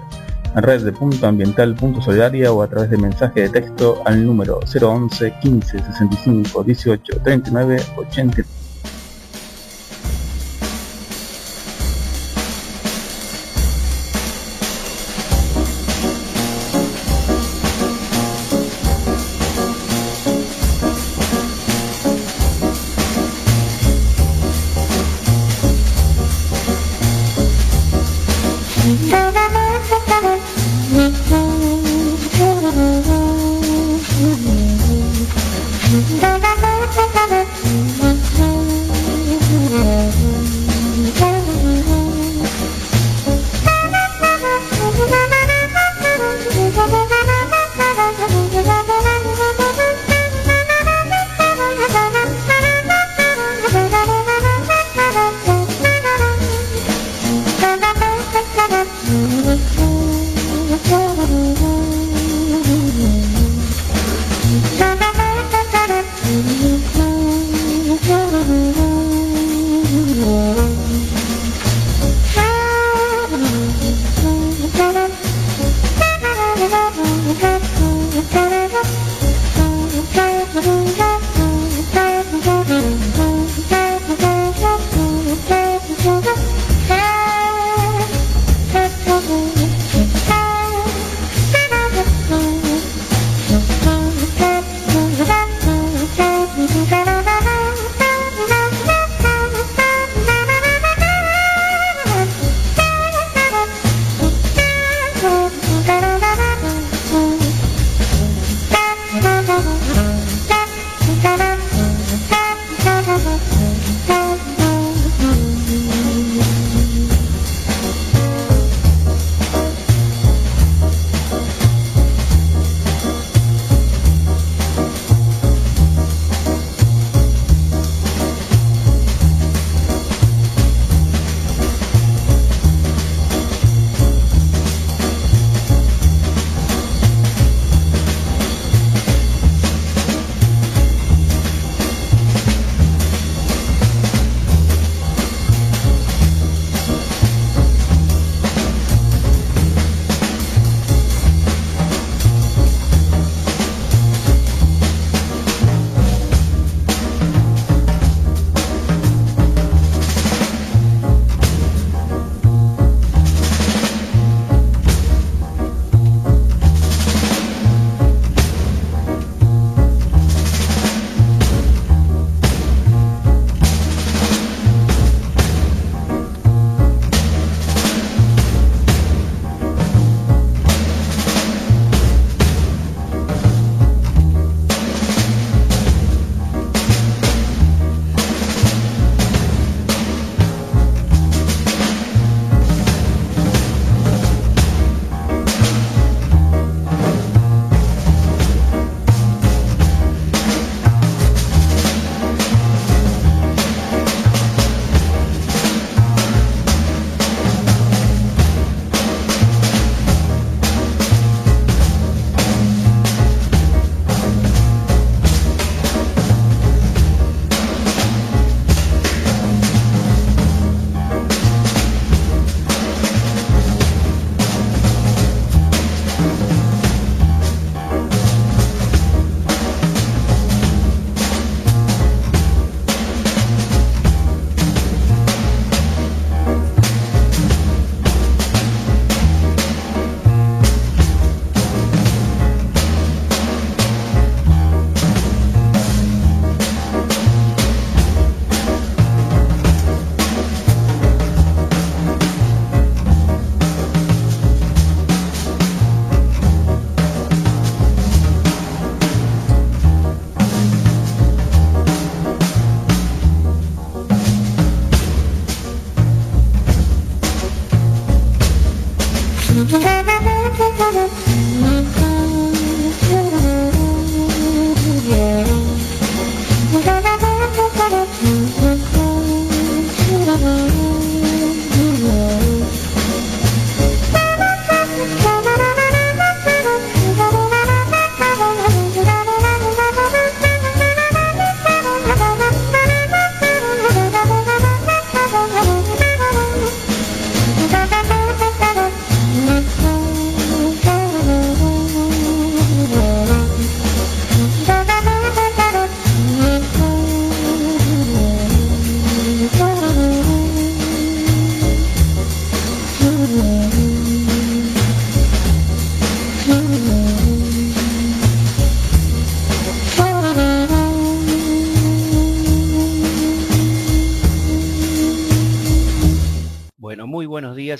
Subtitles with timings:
[0.61, 4.59] red de punto ambiental punto solidaria o a través de mensaje de texto al número
[4.61, 8.64] 011 15 65 18 39 80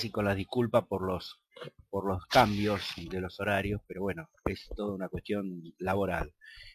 [0.04, 1.40] y con las disculpas por los,
[1.90, 6.34] por los cambios de los horarios, pero bueno, es toda una cuestión laboral.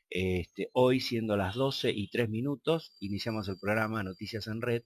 [0.10, 4.84] Este, hoy, siendo las 12 y 3 minutos, iniciamos el programa Noticias en Red,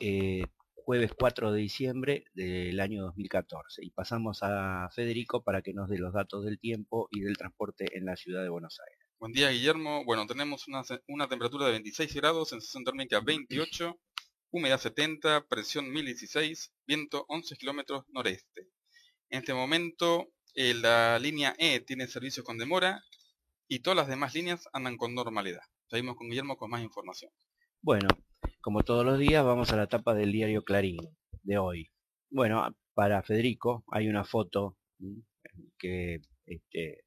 [0.00, 0.44] eh,
[0.74, 3.84] jueves 4 de diciembre del año 2014.
[3.84, 7.86] Y pasamos a Federico para que nos dé los datos del tiempo y del transporte
[7.92, 9.06] en la ciudad de Buenos Aires.
[9.18, 10.04] Buen día, Guillermo.
[10.04, 13.98] Bueno, tenemos una, temperatura de 26 grados, sensación térmica 28,
[14.50, 18.68] humedad 70, presión 1016, viento 11 kilómetros noreste.
[19.30, 23.02] En este momento eh, la línea E tiene servicios con demora
[23.68, 25.62] y todas las demás líneas andan con normalidad.
[25.88, 27.30] Seguimos con Guillermo con más información.
[27.82, 28.08] Bueno,
[28.60, 31.00] como todos los días vamos a la tapa del diario Clarín
[31.42, 31.90] de hoy.
[32.30, 34.76] Bueno, para Federico hay una foto
[35.78, 37.04] que este,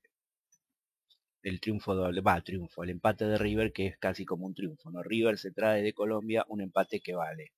[1.43, 5.03] el triunfo va triunfo, el empate de River que es casi como un triunfo, ¿no?
[5.03, 7.53] River se trae de Colombia un empate que vale.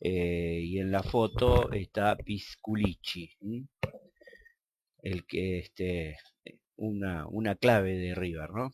[0.00, 3.30] Eh, y en la foto está Pisculici,
[5.02, 6.16] el que este
[6.76, 8.72] una, una clave de River, ¿no?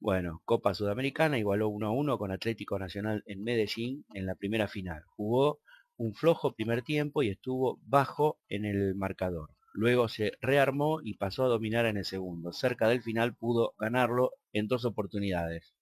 [0.00, 4.68] Bueno, Copa Sudamericana igualó 1 a 1 con Atlético Nacional en Medellín en la primera
[4.68, 5.02] final.
[5.16, 5.60] Jugó
[5.96, 9.50] un flojo primer tiempo y estuvo bajo en el marcador.
[9.78, 12.52] Luego se rearmó y pasó a dominar en el segundo.
[12.52, 15.72] Cerca del final pudo ganarlo en dos oportunidades.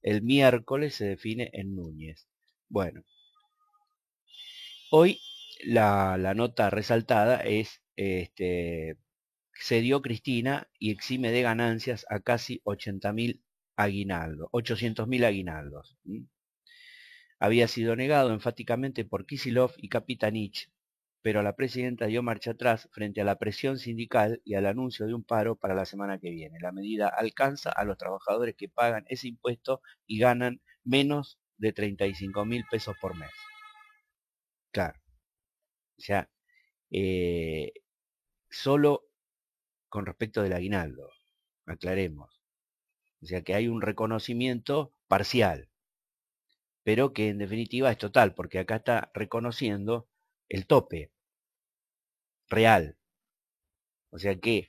[0.00, 2.26] El miércoles se define en Núñez.
[2.70, 3.04] Bueno,
[4.90, 5.20] hoy
[5.64, 8.96] la, nota resaltada es, este,
[9.52, 13.42] se dio Cristina y exime de ganancias a casi 80.000
[13.76, 15.98] aguinaldos, 800.000 aguinaldos.
[17.38, 20.71] Había sido negado enfáticamente por Kisilov y Capitanich,
[21.22, 25.14] pero la presidenta dio marcha atrás frente a la presión sindical y al anuncio de
[25.14, 26.58] un paro para la semana que viene.
[26.60, 32.44] La medida alcanza a los trabajadores que pagan ese impuesto y ganan menos de 35
[32.44, 33.30] mil pesos por mes.
[34.72, 34.98] Claro.
[35.96, 36.28] O sea,
[36.90, 37.72] eh,
[38.50, 39.04] solo
[39.88, 41.08] con respecto del aguinaldo,
[41.66, 42.42] aclaremos.
[43.22, 45.70] O sea que hay un reconocimiento parcial,
[46.82, 50.08] pero que en definitiva es total, porque acá está reconociendo
[50.48, 51.11] el tope
[52.52, 52.96] real.
[54.10, 54.68] O sea que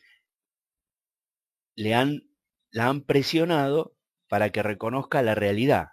[1.76, 2.24] le han,
[2.72, 3.96] la han presionado
[4.28, 5.90] para que reconozca la realidad.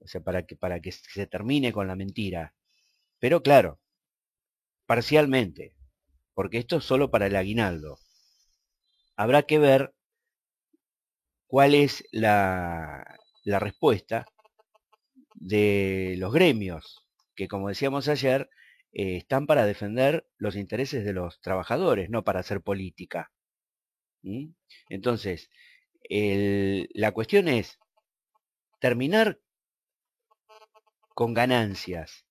[0.00, 2.52] O sea, para que, para que se termine con la mentira.
[3.20, 3.80] Pero claro,
[4.86, 5.76] parcialmente,
[6.34, 7.98] porque esto es solo para el aguinaldo.
[9.16, 9.92] Habrá que ver
[11.48, 13.04] cuál es la,
[13.44, 14.26] la respuesta
[15.34, 18.48] de los gremios, que como decíamos ayer,
[18.92, 23.32] eh, están para defender los intereses de los trabajadores, no para hacer política.
[24.88, 25.50] Entonces,
[26.10, 27.78] la cuestión es
[28.80, 29.40] terminar
[31.14, 32.24] con ganancias.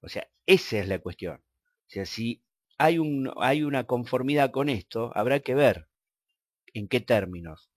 [0.00, 1.36] O sea, esa es la cuestión.
[1.36, 2.42] O sea, si
[2.78, 5.88] hay, un, hay una conformidad con esto, habrá que ver
[6.74, 7.70] en qué términos.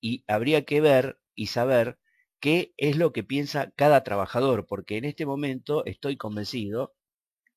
[0.00, 1.98] Y habría que ver y saber
[2.42, 6.92] qué es lo que piensa cada trabajador, porque en este momento estoy convencido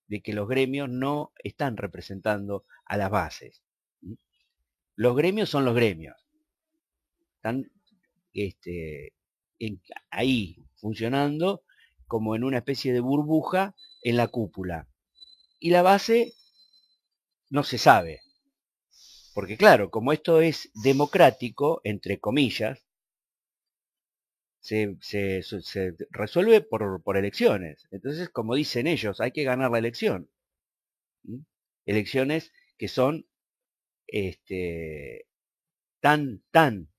[0.06, 3.64] de que los gremios no están representando a las bases.
[4.96, 6.16] Los gremios son los gremios.
[7.38, 7.72] Están
[8.32, 9.16] este,
[10.12, 11.64] ahí funcionando
[12.06, 14.88] como en una especie de burbuja en la cúpula.
[15.58, 16.34] Y la base
[17.50, 18.22] no se sabe.
[19.34, 22.85] Porque claro, como esto es democrático, entre comillas,
[24.66, 24.98] se,
[26.10, 27.88] resuelve por, elecciones.
[27.92, 30.30] Entonces, como dicen ellos, hay que ganar la elección.
[31.86, 33.28] Elecciones que son
[34.08, 35.28] este,
[36.00, 36.90] tan, tan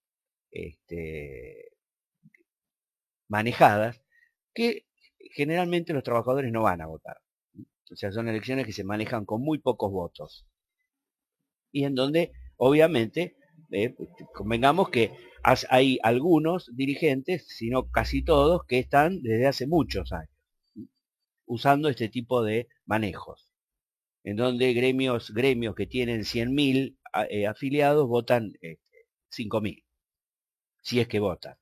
[0.53, 1.73] este,
[3.29, 4.01] manejadas
[4.55, 4.87] que
[5.33, 7.21] generalmente los trabajadores no van a votar.
[7.91, 10.47] O sea, son elecciones que se manejan con muy pocos votos.
[11.73, 13.37] Y en donde, obviamente,
[13.71, 13.95] eh,
[14.35, 15.13] convengamos que
[15.71, 20.31] hay algunos dirigentes, sino casi todos, que están desde hace muchos años
[21.47, 23.49] usando este tipo de manejos,
[24.25, 26.97] en donde gremios, gremios que tienen 100.000
[27.31, 28.53] eh, afiliados votan
[29.31, 29.85] 5.000, este,
[30.83, 31.57] si es que votan.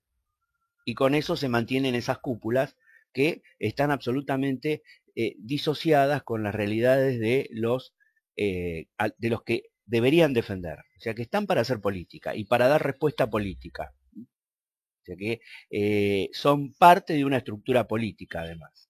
[0.86, 2.76] Y con eso se mantienen esas cúpulas
[3.12, 4.82] que están absolutamente
[5.14, 7.94] eh, disociadas con las realidades de los,
[8.36, 8.88] de
[9.20, 10.78] los que deberían defender.
[10.96, 13.94] O sea, que están para hacer política y para dar respuesta política.
[14.16, 18.88] O sea, que eh, son parte de una estructura política, además.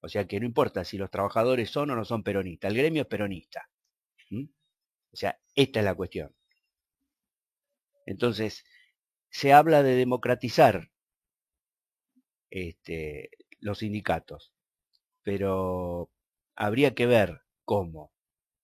[0.00, 2.70] O sea, que no importa si los trabajadores son o no son peronistas.
[2.70, 3.68] El gremio es peronista.
[5.12, 6.34] O sea, esta es la cuestión.
[8.06, 8.64] Entonces,
[9.30, 10.90] se habla de democratizar
[12.50, 14.52] este, los sindicatos.
[15.22, 16.10] pero
[16.56, 18.12] habría que ver cómo.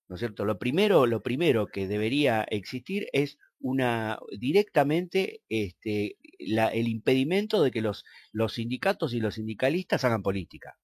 [0.08, 0.44] ¿No es cierto?
[0.44, 7.80] Lo primero, lo primero que debería existir es una directamente este, el impedimento de que
[7.80, 10.78] los, los sindicatos y los sindicalistas hagan política,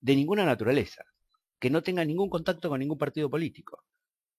[0.00, 1.04] de ninguna naturaleza,
[1.58, 3.84] que no tengan ningún contacto con ningún partido político,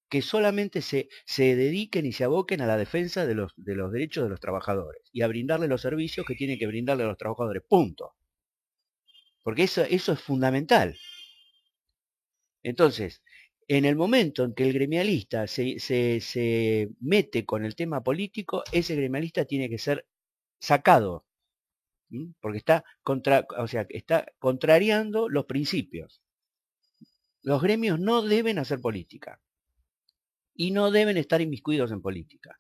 [0.10, 3.92] que solamente se, se dediquen y se aboquen a la defensa de los, de los
[3.92, 7.18] derechos de los trabajadores y a brindarle los servicios que tienen que brindarle a los
[7.18, 8.14] trabajadores, punto.
[9.44, 10.98] Porque eso, eso es fundamental.
[12.64, 13.22] Entonces,
[13.78, 18.98] en el momento en que el gremialista se, se, mete con el tema político, ese
[18.98, 20.06] gremialista tiene que ser
[20.60, 21.26] sacado,
[22.42, 26.22] porque está, contra, o sea, está contrariando los principios.
[27.44, 29.40] Los gremios no deben hacer política
[30.54, 32.60] y no deben estar inmiscuidos en política.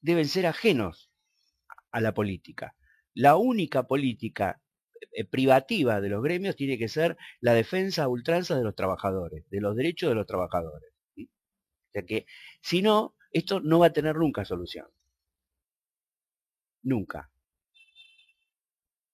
[0.00, 1.12] Deben ser ajenos
[1.92, 2.74] a la política.
[3.14, 4.60] La única política
[5.30, 9.60] privativa de los gremios tiene que ser la defensa a ultranza de los trabajadores, de
[9.60, 10.90] los derechos de los trabajadores.
[11.18, 12.26] O sea que,
[12.60, 14.86] si no, esto no va a tener nunca solución.
[16.82, 17.30] Nunca.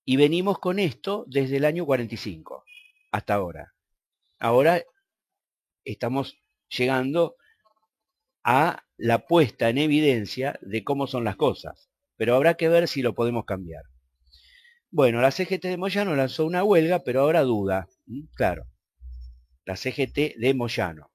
[0.04, 2.64] Y venimos con esto desde el año 45
[3.12, 3.72] hasta ahora.
[4.38, 4.82] Ahora
[5.84, 6.36] estamos
[6.68, 7.36] llegando
[8.44, 13.02] a la puesta en evidencia de cómo son las cosas, pero habrá que ver si
[13.02, 13.84] lo podemos cambiar.
[14.94, 17.88] Bueno, la CGT de Moyano lanzó una huelga, pero ahora duda.
[18.34, 18.66] Claro,
[19.64, 21.10] la CGT de Moyano.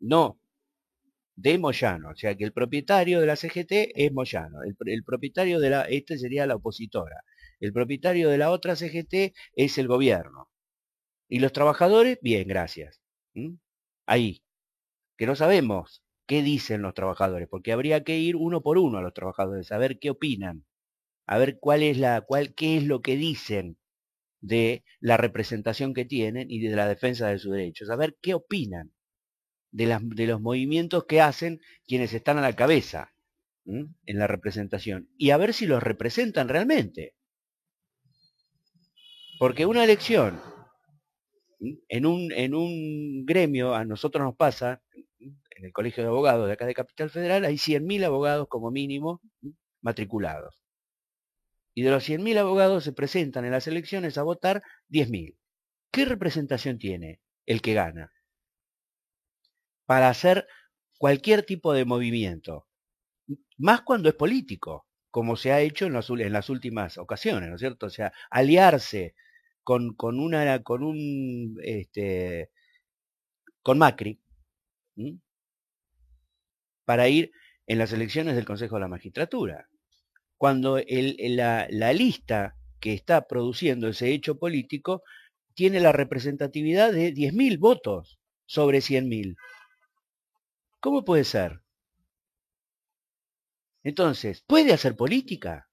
[0.00, 0.40] No,
[1.36, 2.10] de Moyano.
[2.10, 4.58] O sea que el propietario de la CGT es Moyano.
[4.64, 7.22] El, propietario de la, este sería la opositora.
[7.60, 10.50] El propietario de la otra CGT es el gobierno.
[11.28, 13.00] Y los trabajadores, bien, gracias.
[14.06, 14.42] Ahí.
[15.16, 19.02] Que no sabemos qué dicen los trabajadores, porque habría que ir uno por uno a
[19.02, 20.64] los trabajadores, a ver qué opinan
[21.30, 23.78] a ver cuál es la, cuál, qué es lo que dicen
[24.40, 28.34] de la representación que tienen y de la defensa de sus derechos, a ver qué
[28.34, 28.92] opinan
[29.70, 33.14] de, las, de los movimientos que hacen quienes están a la cabeza
[33.64, 35.08] en la representación.
[35.16, 37.14] Y a ver si los representan realmente.
[39.38, 40.40] Porque una elección
[41.88, 44.82] en un, en un gremio, a nosotros nos pasa,
[45.20, 49.20] en el Colegio de Abogados de acá de Capital Federal, hay 100.000 abogados como mínimo
[49.80, 50.59] matriculados
[51.74, 55.36] y de los 100.000 abogados se presentan en las elecciones a votar 10.000.
[55.92, 58.12] ¿Qué representación tiene el que gana?
[59.86, 60.46] Para hacer
[60.98, 62.66] cualquier tipo de movimiento,
[63.58, 65.92] más cuando es político, como se ha hecho en,
[66.32, 67.86] las últimas ocasiones, ¿no es cierto?
[67.86, 69.14] O sea, aliarse
[69.64, 70.18] con, con
[70.62, 72.50] con un, este,
[73.62, 74.20] con Macri,
[76.84, 77.32] para ir
[77.66, 79.69] en las elecciones del Consejo de la Magistratura
[80.40, 85.02] cuando la, lista que está produciendo ese hecho político
[85.52, 89.36] tiene la representatividad de 10.000 votos sobre 100.000.
[90.80, 91.60] ¿Cómo puede ser?
[93.82, 95.68] Entonces, ¿puede hacer política?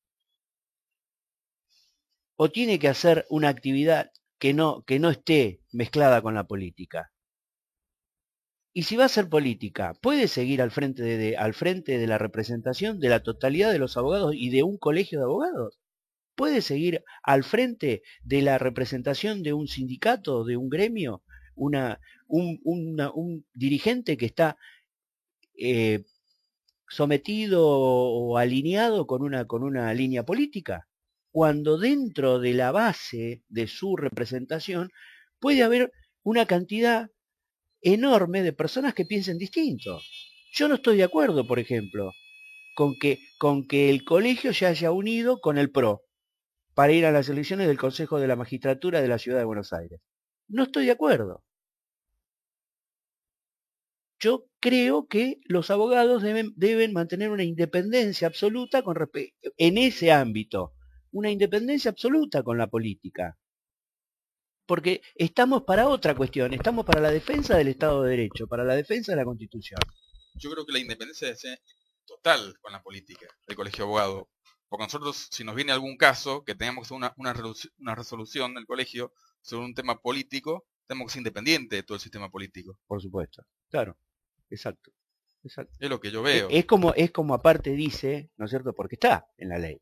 [2.36, 7.14] ¿O tiene que hacer una actividad que no, que no esté mezclada con la política?
[8.78, 12.20] Y si va a ser política, ¿puede seguir al frente de, al frente de la
[12.20, 15.80] representación de la totalidad de los abogados y de un colegio de abogados?
[16.36, 21.24] ¿Puede seguir al frente de la representación de un sindicato, de un gremio,
[21.56, 24.58] una, un, dirigente que está
[25.58, 26.06] eh,
[26.88, 30.88] sometido o alineado con una, con una línea política?
[31.32, 34.92] Cuando dentro de la base de su representación
[35.40, 35.92] puede haber
[36.22, 37.10] una cantidad
[37.94, 40.02] enorme de personas que piensen distinto.
[40.52, 42.12] Yo no estoy de acuerdo, por ejemplo,
[42.76, 46.04] con que, con que el colegio se haya unido con el PRO
[46.74, 49.74] para ir a las elecciones del Consejo de la Magistratura de la Ciudad de Buenos
[49.74, 50.00] Aires.
[50.48, 51.44] No estoy de acuerdo.
[54.20, 58.98] Yo creo que los abogados deben, mantener una independencia absoluta con
[59.58, 60.74] en ese ámbito,
[61.12, 63.38] una independencia absoluta con la política
[64.68, 68.76] porque estamos para otra cuestión, estamos para la defensa del Estado de Derecho, para la
[68.76, 69.80] defensa de la Constitución.
[70.36, 71.44] Yo creo que la independencia es
[72.06, 74.28] total con la política del Colegio de Abogados.
[74.68, 77.34] Porque nosotros, si nos viene algún caso, que tengamos una, una,
[77.80, 82.02] una resolución del colegio sobre un tema político, tenemos que ser independientes de todo el
[82.02, 82.78] sistema político.
[82.86, 83.98] Por supuesto, claro,
[84.50, 84.92] exacto.
[85.44, 85.74] exacto.
[85.80, 86.50] Es lo que yo veo.
[86.52, 88.74] Es, como, es como aparte dice, ¿no es cierto?
[88.74, 89.82] Porque está en la ley.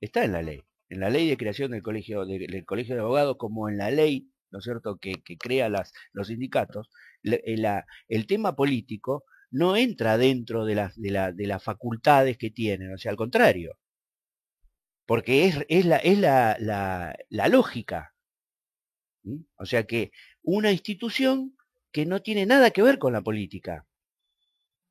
[0.00, 3.36] Está en la ley en la ley de creación del colegio, del colegio de abogados,
[3.38, 6.90] como en la ley, ¿no es cierto?, que, crea las, los sindicatos,
[7.24, 12.50] eh, el tema político no entra dentro de las, de, la, de las facultades que
[12.50, 13.78] tienen, o sea, al contrario.
[15.06, 17.16] Porque es, es, la, es la,
[17.48, 18.14] lógica.
[19.56, 21.56] O sea que una institución
[21.92, 23.86] que no tiene nada que ver con la política,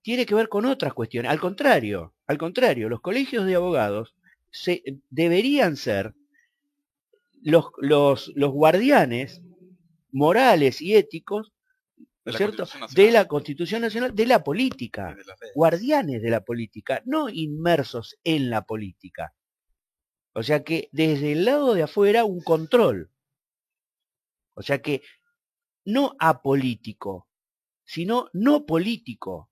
[0.01, 1.29] tiene que ver con otras cuestiones.
[1.29, 4.15] Al contrario, al contrario, los colegios de abogados
[4.49, 6.15] se, deberían ser
[7.41, 9.41] los, los, los guardianes
[10.11, 11.53] morales y éticos
[12.35, 12.65] cierto?
[12.93, 15.15] De la Constitución Nacional, de la política,
[15.55, 19.33] guardianes de la política, no inmersos en la política.
[20.33, 23.11] O sea que desde el lado de afuera un control.
[24.55, 25.01] O sea que
[25.85, 27.27] no apolítico,
[27.85, 29.49] sino no político,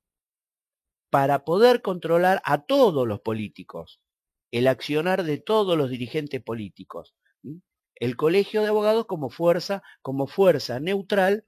[1.10, 4.02] para poder controlar a todos los políticos,
[4.58, 7.14] el accionar de todos los dirigentes políticos.
[7.96, 11.46] El colegio de abogados como fuerza, como fuerza neutral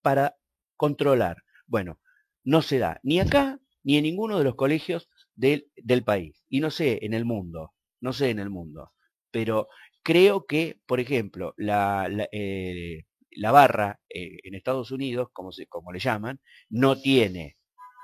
[0.00, 0.38] para
[0.78, 1.44] controlar.
[1.66, 2.00] Bueno,
[2.44, 6.42] no se da ni acá ni en ninguno de los colegios del, del país.
[6.48, 8.92] Y no sé, en el mundo, no sé en el mundo.
[9.30, 9.68] Pero
[10.02, 15.92] creo que, por ejemplo, la, eh, la barra eh, en Estados Unidos, como, se, como
[15.92, 16.40] le llaman,
[16.70, 17.58] no tiene,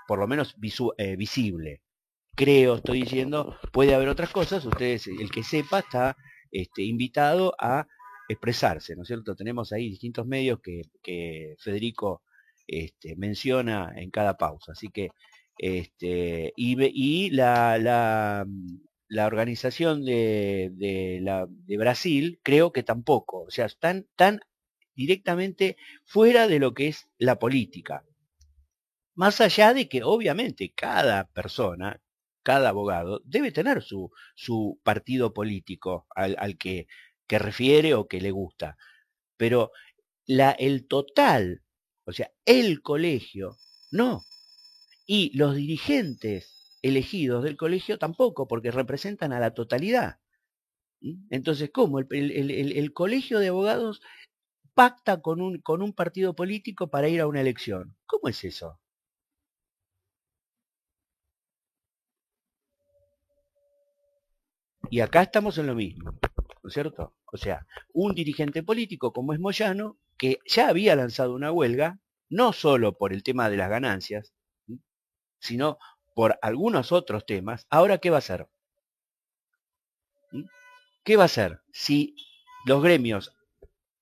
[0.07, 0.55] por lo menos
[0.99, 1.81] eh, visible.
[2.37, 6.17] Creo, estoy diciendo, puede haber otras cosas, ustedes, el que sepa, está
[6.51, 7.87] este, invitado a
[8.29, 9.37] expresarse, ¿no es cierto?
[9.37, 12.23] Tenemos ahí distintos medios que, que Federico
[12.67, 15.11] este, menciona en cada pausa, así que,
[15.59, 18.45] este, y, la, la,
[19.07, 24.41] la organización de, de, de Brasil creo que tampoco, o sea, están tan
[24.97, 28.05] directamente fuera de lo que es la política.
[29.15, 32.01] Más allá de que obviamente cada persona,
[32.45, 34.11] cada abogado, debe tener su,
[34.85, 36.87] partido político al, que,
[37.29, 38.77] refiere o que le gusta.
[39.37, 39.73] Pero
[40.27, 41.63] la, el total,
[42.05, 43.57] o sea, el colegio,
[43.91, 44.23] no.
[45.07, 50.21] Y los dirigentes elegidos del colegio tampoco, porque representan a la totalidad.
[51.31, 51.99] Entonces, ¿cómo?
[51.99, 54.01] El, colegio de abogados
[54.75, 57.97] pacta con un partido político para ir a una elección.
[58.07, 58.79] ¿Cómo es eso?
[64.95, 66.13] Y acá estamos en lo mismo,
[66.63, 67.17] ¿no es cierto?
[67.33, 72.53] O sea, un dirigente político como es Moyano, que ya había lanzado una huelga, no
[72.53, 74.33] solo por el tema de las ganancias,
[75.41, 75.79] sino
[76.15, 78.47] por algunos otros temas, ahora ¿qué va a hacer?
[81.03, 82.15] ¿Qué va a hacer si
[82.65, 83.35] los gremios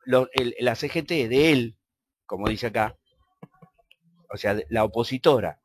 [0.05, 1.79] la CGT de él,
[2.27, 2.99] como dice acá,
[4.29, 5.59] o sea, la opositora,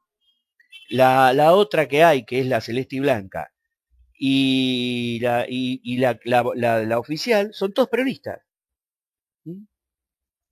[0.87, 3.51] la, la, otra que hay, que es la celeste y blanca,
[4.17, 8.41] y la, y, la, la, oficial, son todos peronistas.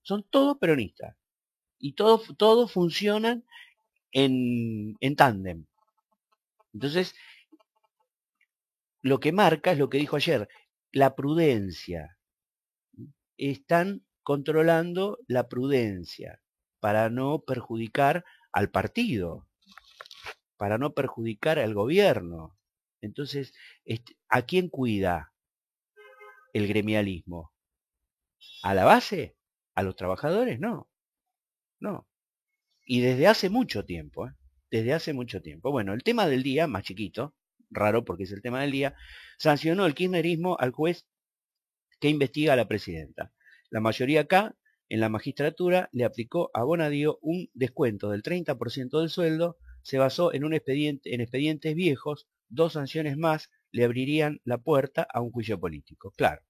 [0.03, 1.15] Son todos peronistas.
[1.79, 3.43] Y todos, todos funcionan
[4.11, 5.65] en, en tándem.
[6.73, 7.15] Entonces,
[9.01, 10.47] lo que marca es lo que dijo ayer,
[10.91, 12.17] la prudencia,
[13.37, 16.41] están controlando la prudencia
[16.79, 19.47] para no perjudicar al partido,
[20.57, 22.54] para no perjudicar al gobierno.
[23.05, 23.53] Entonces,
[23.85, 25.33] este, ¿a quién cuida
[26.53, 27.53] el gremialismo?
[28.63, 29.37] ¿A la base?
[29.75, 30.59] ¿A los trabajadores?
[30.59, 30.89] No.
[31.79, 32.07] No.
[32.85, 34.31] Y desde hace mucho tiempo, ¿eh?
[34.71, 35.71] desde hace mucho tiempo.
[35.71, 37.35] Bueno, el tema del día, más chiquito,
[37.69, 38.95] raro porque es el tema del día,
[39.37, 41.05] sancionó el kirchnerismo al juez
[41.99, 43.33] que investiga a la presidenta.
[43.69, 44.55] La mayoría acá,
[44.89, 50.33] en la magistratura, le aplicó a Bonadío un descuento del 30% del sueldo, se basó
[50.33, 55.31] en un expediente, en expedientes viejos, dos sanciones más le abrirían la puerta a un
[55.31, 56.11] juicio político.
[56.11, 56.41] Claro,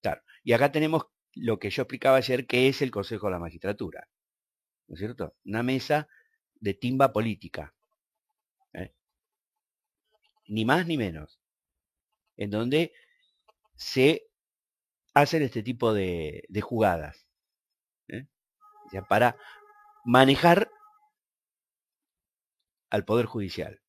[0.00, 0.22] claro.
[0.42, 4.08] Y acá tenemos lo que yo explicaba ayer, que es el Consejo de la Magistratura.
[4.88, 5.36] ¿No es cierto?
[5.44, 6.08] Una mesa
[6.56, 7.74] de timba política.
[8.72, 8.94] ¿eh?
[10.48, 11.40] Ni más ni menos.
[12.36, 12.92] En donde
[13.74, 14.28] se
[15.14, 17.26] hacen este tipo de, de jugadas.
[18.08, 18.26] ¿eh?
[18.86, 19.36] O sea, para
[20.04, 20.70] manejar
[22.90, 23.81] al Poder Judicial.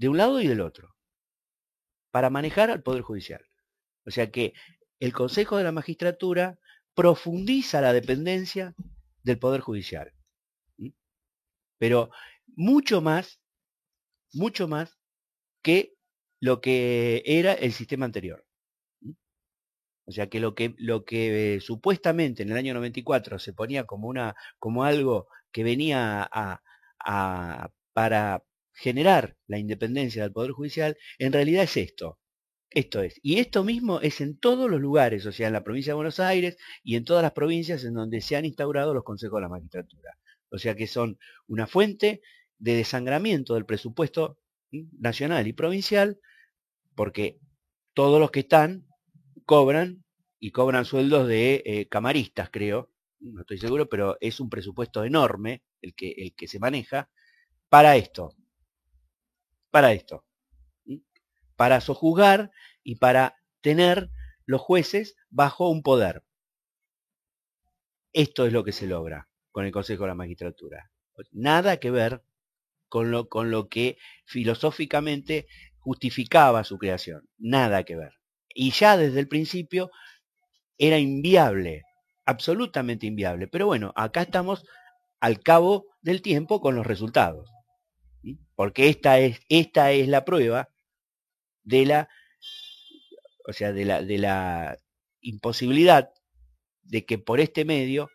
[0.00, 0.96] De un lado y del otro.
[2.10, 3.44] Para manejar al Poder Judicial.
[4.06, 4.54] O sea que
[4.98, 6.58] el Consejo de la Magistratura
[6.94, 8.74] profundiza la dependencia
[9.22, 10.14] del Poder Judicial.
[11.76, 12.08] Pero
[12.46, 13.42] mucho más,
[14.32, 14.98] mucho más
[15.62, 15.92] que
[16.40, 18.46] lo que era el sistema anterior.
[20.06, 24.08] O sea que lo que, lo que supuestamente en el año 94 se ponía como,
[24.08, 26.62] una, como algo que venía a,
[27.92, 28.42] para
[28.80, 32.18] generar la independencia del Poder Judicial, en realidad es esto.
[32.70, 33.20] Esto es.
[33.22, 36.18] Y esto mismo es en todos los lugares, o sea, en la provincia de Buenos
[36.18, 39.48] Aires y en todas las provincias en donde se han instaurado los consejos de la
[39.48, 40.16] magistratura.
[40.50, 42.22] O sea que son una fuente
[42.58, 44.38] de desangramiento del presupuesto
[44.98, 46.18] nacional y provincial,
[46.94, 47.38] porque
[47.92, 48.86] todos los que están
[49.44, 50.04] cobran
[50.38, 55.64] y cobran sueldos de eh, camaristas, creo, no estoy seguro, pero es un presupuesto enorme
[55.82, 57.10] el que, el que se maneja
[57.68, 58.34] para esto,
[59.70, 60.24] para esto,
[61.56, 62.50] para sojuzgar
[62.82, 64.10] y para tener
[64.46, 66.24] los jueces bajo un poder.
[68.12, 70.90] Esto es lo que se logra con el Consejo de la Magistratura.
[71.32, 72.24] Nada que ver
[72.88, 75.46] con lo, con lo que filosóficamente
[75.78, 77.28] justificaba su creación.
[77.38, 78.14] Nada que ver.
[78.54, 79.90] Y ya desde el principio
[80.78, 81.84] era inviable,
[82.24, 83.46] absolutamente inviable.
[83.48, 84.64] Pero bueno, acá estamos
[85.20, 87.50] al cabo del tiempo con los resultados.
[88.60, 90.68] Porque esta es, esta es la prueba
[91.62, 92.10] de la,
[93.48, 94.76] o sea, de la, de la
[95.22, 96.10] imposibilidad
[96.82, 98.10] de que por este medio,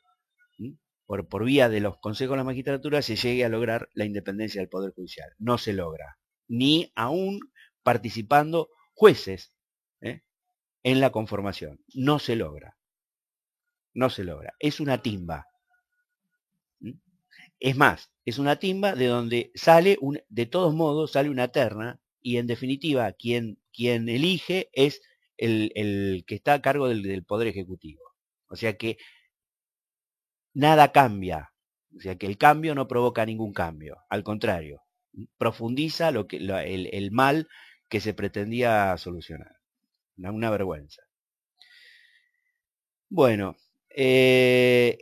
[1.07, 4.61] por, por vía de los consejos de la magistratura, se llegue a lograr la independencia
[4.61, 5.33] del Poder Judicial.
[5.39, 6.19] No se logra.
[6.47, 7.39] Ni aún
[7.81, 9.51] participando jueces
[10.01, 10.21] ¿eh?
[10.83, 11.83] en la conformación.
[11.95, 12.77] No se logra.
[13.95, 14.53] No se logra.
[14.59, 15.47] Es una timba.
[17.59, 21.99] Es más, es una timba de donde sale, un, de todos modos, sale una terna
[22.21, 25.01] y en definitiva quien, quien elige es
[25.37, 28.01] el, el, que está a cargo del, Poder Ejecutivo.
[28.47, 28.97] O sea que
[30.53, 31.51] nada cambia.
[31.95, 33.97] O sea que el cambio no provoca ningún cambio.
[34.09, 34.81] Al contrario,
[35.37, 37.47] profundiza lo que, el, el, mal
[37.89, 39.55] que se pretendía solucionar.
[40.17, 41.03] Una, una vergüenza.
[43.09, 43.55] Bueno,
[43.89, 44.97] eh,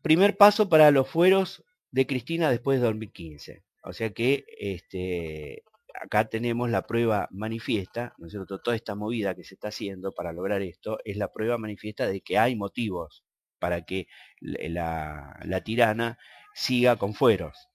[0.00, 3.64] primer paso para los fueros de Cristina después de 2015.
[3.82, 5.62] O sea que este,
[6.02, 8.60] acá tenemos la prueba manifiesta, ¿no es cierto?
[8.60, 12.20] Toda esta movida que se está haciendo para lograr esto es la prueba manifiesta de
[12.20, 13.24] que hay motivos
[13.58, 14.08] para que
[14.40, 16.18] la, la tirana
[16.54, 17.68] siga con fueros.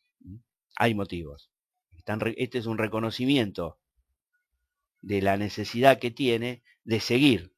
[0.75, 1.51] Hay motivos.
[2.37, 3.79] Este es un reconocimiento
[5.01, 7.53] de la necesidad que tiene de seguir,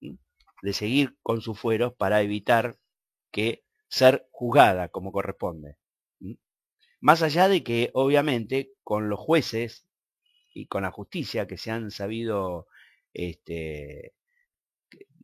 [0.00, 2.78] de seguir con sus fueros para evitar
[3.30, 5.76] que ser juzgada como corresponde.
[7.06, 9.86] Más allá de que, obviamente, con los jueces
[10.52, 12.66] y con la justicia que se han sabido
[13.14, 14.12] este,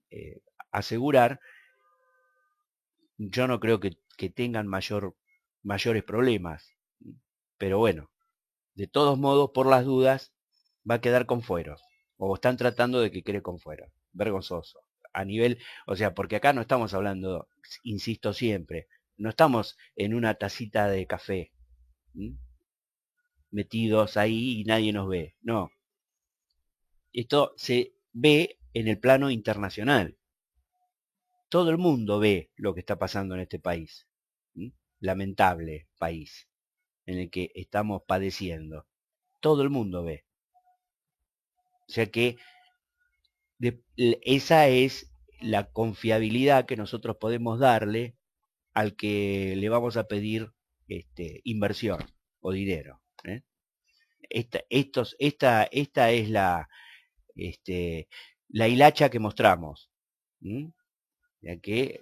[0.08, 1.40] eh, asegurar,
[3.18, 3.96] yo no creo que,
[4.30, 5.16] tengan mayor,
[5.64, 6.70] mayores problemas.
[7.58, 8.12] Pero bueno,
[8.74, 10.32] de todos modos, por las dudas,
[10.88, 11.82] va a quedar con fueros.
[12.16, 13.90] O están tratando de que quede con fueros.
[14.12, 14.78] Vergonzoso.
[15.12, 17.48] A nivel, o sea, porque acá no estamos hablando,
[17.82, 21.50] insisto siempre, no estamos en una tacita de café
[23.50, 25.36] metidos ahí y nadie nos ve.
[25.42, 25.70] No.
[27.12, 30.16] Esto se ve en el plano internacional.
[31.48, 34.06] Todo el mundo ve lo que está pasando en este país.
[35.00, 36.48] Lamentable país
[37.06, 38.86] en el que estamos padeciendo.
[39.40, 40.24] Todo el mundo ve.
[41.88, 42.38] O sea que
[43.96, 48.16] esa es la confiabilidad que nosotros podemos darle
[48.72, 50.52] al que le vamos a pedir
[50.98, 52.00] este, inversión
[52.40, 53.00] o dinero.
[53.24, 53.42] ¿eh?
[54.20, 56.68] Esta, estos, esta, esta es la,
[57.34, 58.08] este,
[58.48, 59.90] la hilacha que mostramos.
[61.40, 62.00] Ya que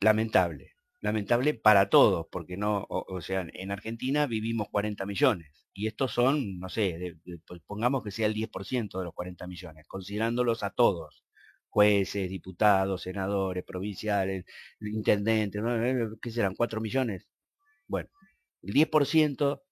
[0.00, 6.12] lamentable, lamentable para todos, porque no, o, sea, en Argentina vivimos 40 millones y estos
[6.12, 10.62] son, no sé, de, pues pongamos que sea el 10% de los 40 millones, considerándolos
[10.62, 11.24] a todos,
[11.68, 14.44] jueces, diputados, senadores, provinciales,
[14.80, 15.62] intendentes.
[16.22, 16.54] ¿qué serán?
[16.54, 17.28] ¿4 millones?
[17.86, 18.10] Bueno,
[18.62, 19.62] el 10%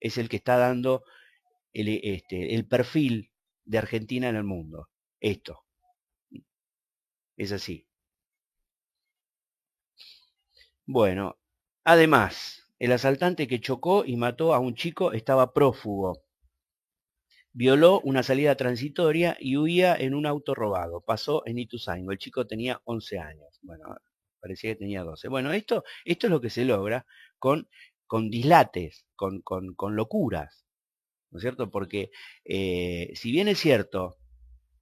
[0.00, 1.04] es el que está dando
[1.72, 3.30] el, este, el perfil
[3.64, 4.88] de Argentina en el mundo.
[5.20, 5.64] Esto.
[7.36, 7.86] Es así.
[10.86, 11.38] Bueno,
[11.84, 16.24] además, el asaltante que chocó y mató a un chico estaba prófugo.
[17.52, 21.00] Violó una salida transitoria y huía en un auto robado.
[21.00, 22.12] Pasó en Ituzaingo.
[22.12, 23.58] El chico tenía 11 años.
[23.62, 23.96] Bueno,
[24.40, 25.28] parecía que tenía 12.
[25.28, 27.06] Bueno, esto, esto es lo que se logra
[27.38, 27.68] con,
[28.06, 30.66] con dislates, con, con, locuras,
[31.30, 31.70] ¿no es cierto?
[31.70, 32.10] Porque
[32.44, 34.16] eh, si bien es cierto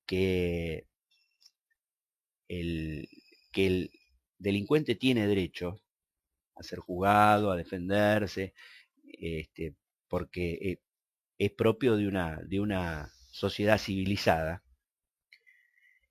[0.07, 0.87] que
[2.49, 3.09] el,
[3.53, 3.91] que el
[4.39, 5.81] delincuente tiene derecho
[6.57, 8.55] a ser juzgado, a defenderse,
[9.05, 9.75] este,
[10.09, 10.81] porque eh,
[11.39, 14.63] es propio de una, de una sociedad civilizada,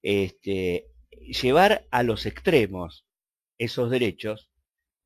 [0.01, 0.87] este,
[1.41, 3.06] llevar a los extremos
[3.57, 4.49] esos derechos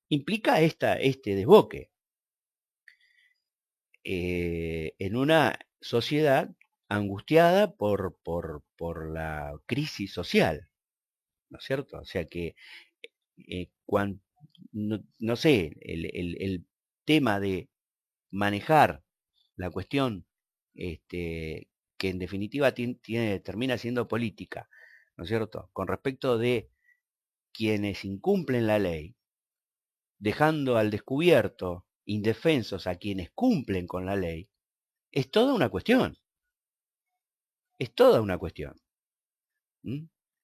[0.09, 1.91] implica esta, este desboque.
[4.03, 6.49] Eh, en una sociedad
[6.89, 10.69] angustiada por, por, por, la crisis social,
[11.49, 11.99] ¿no es cierto?
[11.99, 12.55] O sea que,
[13.47, 13.69] eh,
[14.73, 16.65] no, sé, el, el, el,
[17.05, 17.69] tema de
[18.29, 19.03] manejar
[19.55, 20.25] la cuestión
[20.75, 24.69] este, que en definitiva tiene, termina siendo política,
[25.17, 26.69] ¿no es cierto?, con respecto de
[27.53, 29.15] quienes incumplen la ley,
[30.19, 34.49] dejando al descubierto indefensos a quienes cumplen con la ley,
[35.11, 36.17] es toda una cuestión.
[37.79, 38.79] Es toda una cuestión.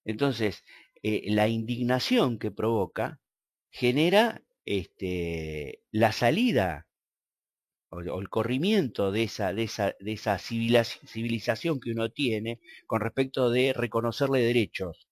[0.05, 0.63] Entonces,
[1.03, 3.19] eh, la indignación que provoca
[3.69, 6.87] genera este, la salida
[7.89, 13.49] o, el corrimiento de esa, de esa, de esa civilización que uno tiene con respecto
[13.51, 15.06] de reconocerle derechos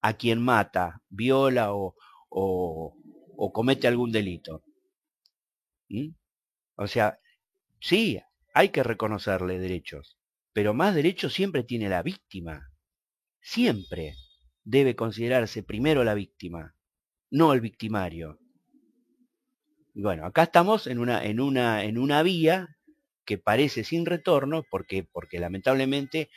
[0.00, 1.94] a quien mata, viola o,
[2.28, 4.62] o, comete algún delito.
[6.76, 7.18] O sea,
[7.80, 8.20] sí,
[8.54, 10.18] hay que reconocerle derechos,
[10.52, 12.70] pero más derechos siempre tiene la víctima.
[13.40, 14.14] Siempre
[14.64, 16.74] debe considerarse primero la víctima,
[17.30, 18.38] no el victimario.
[19.94, 22.68] Y bueno, acá estamos en una, en una, en una vía
[23.24, 26.30] que parece sin retorno, porque, porque lamentablemente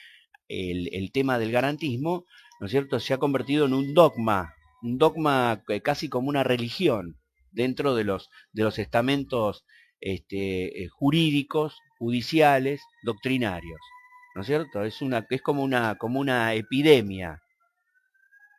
[0.48, 2.26] el, el tema del garantismo,
[2.62, 7.18] ¿no es cierto?, se ha convertido en un dogma un dogma casi como una religión
[7.52, 9.66] dentro de los, de los estamentos
[10.00, 13.80] este, eh, jurídicos, judiciales, doctrinarios.
[14.34, 14.84] ¿No es cierto?
[14.84, 17.42] Es, una, es como, una, como una epidemia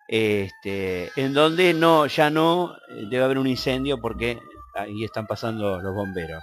[0.06, 4.38] este, en donde no, ya no eh, debe haber un incendio porque
[4.74, 6.42] ahí están pasando los bomberos.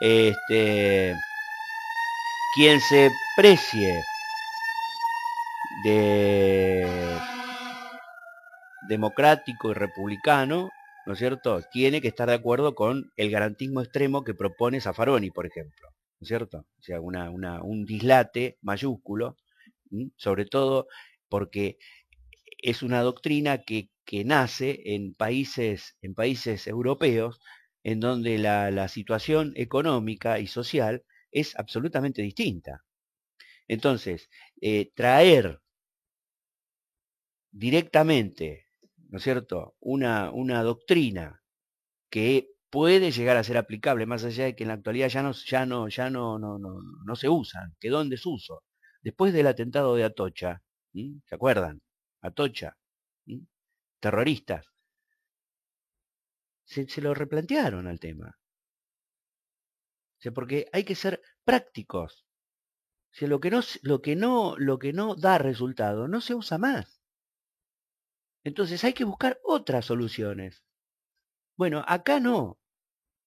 [0.00, 1.14] Este,
[2.54, 4.02] quien se precie
[5.84, 6.86] de
[8.88, 10.70] democrático y republicano,
[11.06, 15.30] ¿no es cierto?, tiene que estar de acuerdo con el garantismo extremo que propone Zaffaroni,
[15.30, 15.88] por ejemplo,
[16.20, 16.58] ¿no es cierto?
[16.58, 17.30] O sea, una,
[17.62, 19.36] un dislate mayúsculo,
[20.16, 20.88] sobre todo
[21.28, 21.78] porque
[22.62, 27.40] es una doctrina que, que, nace en países, en países europeos
[27.84, 32.84] en donde la, situación económica y social es absolutamente distinta.
[33.68, 34.28] Entonces,
[34.60, 35.60] eh, traer
[37.50, 38.68] directamente
[39.08, 41.42] ¿no es cierto?, una, una doctrina
[42.10, 45.32] que puede llegar a ser aplicable, más allá de que en la actualidad ya no,
[45.32, 48.64] ya no, ya no, no, no, no se usan, quedó en desuso.
[49.02, 51.80] Después del atentado de Atocha, ¿se acuerdan?
[52.20, 52.76] Atocha,
[54.00, 54.66] terroristas,
[56.64, 58.38] se, lo replantearon al tema.
[60.26, 62.26] O porque hay que ser prácticos.
[63.22, 66.58] O lo que no, lo que no, lo que no da resultado no se usa
[66.58, 66.97] más.
[68.48, 70.64] Entonces hay que buscar otras soluciones.
[71.56, 72.58] Bueno, acá no.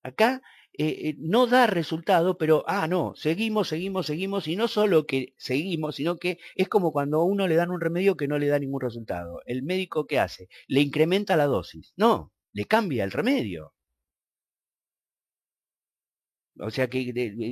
[0.03, 0.41] Acá
[0.73, 5.35] eh, eh, no da resultado, pero, ah, no, seguimos, seguimos, seguimos, y no solo que
[5.37, 8.47] seguimos, sino que es como cuando a uno le dan un remedio que no le
[8.47, 9.41] da ningún resultado.
[9.45, 10.49] El médico, ¿qué hace?
[10.67, 11.93] Le incrementa la dosis.
[11.97, 13.73] No, le cambia el remedio.
[16.59, 16.99] O sea que,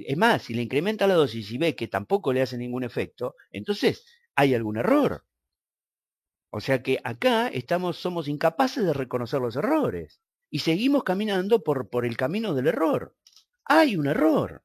[0.07, 3.35] es más, si le incrementa la dosis y ve que tampoco le hace ningún efecto,
[3.51, 4.05] entonces
[4.35, 5.23] hay algún error.
[6.51, 11.89] O sea que acá estamos, somos incapaces de reconocer los errores y seguimos caminando por,
[11.89, 13.15] por el camino del error.
[13.65, 14.63] Hay un error.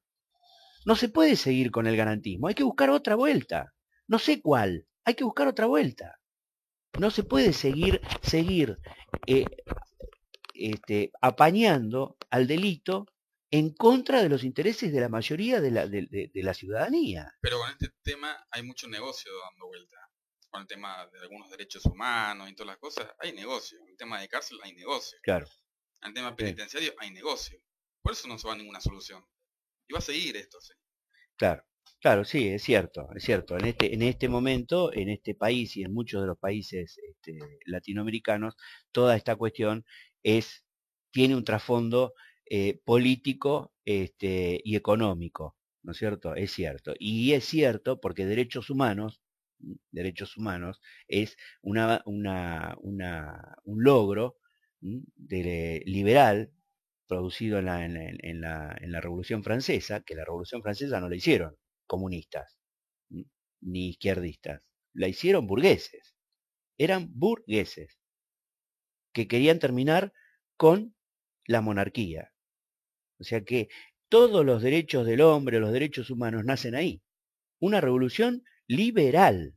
[0.86, 3.74] No se puede seguir con el garantismo, hay que buscar otra vuelta.
[4.06, 6.20] No sé cuál, hay que buscar otra vuelta.
[6.98, 8.78] No se puede seguir, seguir
[9.26, 9.44] eh,
[10.54, 13.06] este, apañando al delito
[13.50, 17.32] en contra de los intereses de la mayoría de la, de la ciudadanía.
[17.40, 20.03] Pero con este tema hay mucho negocio dando vuelta
[20.54, 23.76] con el tema de algunos derechos humanos y todas las cosas, hay negocio.
[23.82, 25.18] En el tema de cárcel hay negocio.
[25.20, 25.48] Claro.
[26.00, 27.58] En el tema penitenciario hay negocio.
[28.00, 29.26] Por eso no se va a ninguna solución.
[29.88, 30.72] Y va a seguir esto, sí.
[31.36, 31.64] Claro.
[32.00, 33.58] Claro, sí, es cierto, es cierto.
[33.58, 37.36] En este, en este momento, en este país y en muchos de los países este,
[37.66, 38.54] latinoamericanos,
[38.92, 39.84] toda esta cuestión
[40.22, 40.64] es,
[41.10, 42.14] tiene un trasfondo
[42.46, 46.36] eh, político este, y económico, ¿no es cierto?
[46.36, 46.94] Es cierto.
[46.96, 49.23] Y es cierto porque derechos humanos
[49.90, 54.38] derechos humanos es una, una, un logro
[54.80, 56.52] de, liberal
[57.06, 61.16] producido en la, en, la, en la Revolución Francesa, que la Revolución Francesa no la
[61.16, 62.56] hicieron comunistas
[63.60, 66.14] ni izquierdistas, la hicieron burgueses,
[66.78, 67.98] eran burgueses
[69.12, 70.12] que querían terminar
[70.56, 70.94] con
[71.46, 72.32] la monarquía.
[73.18, 73.68] O sea que
[74.08, 77.02] todos los derechos del hombre, los derechos humanos nacen ahí.
[77.58, 79.54] Una revolución liberal.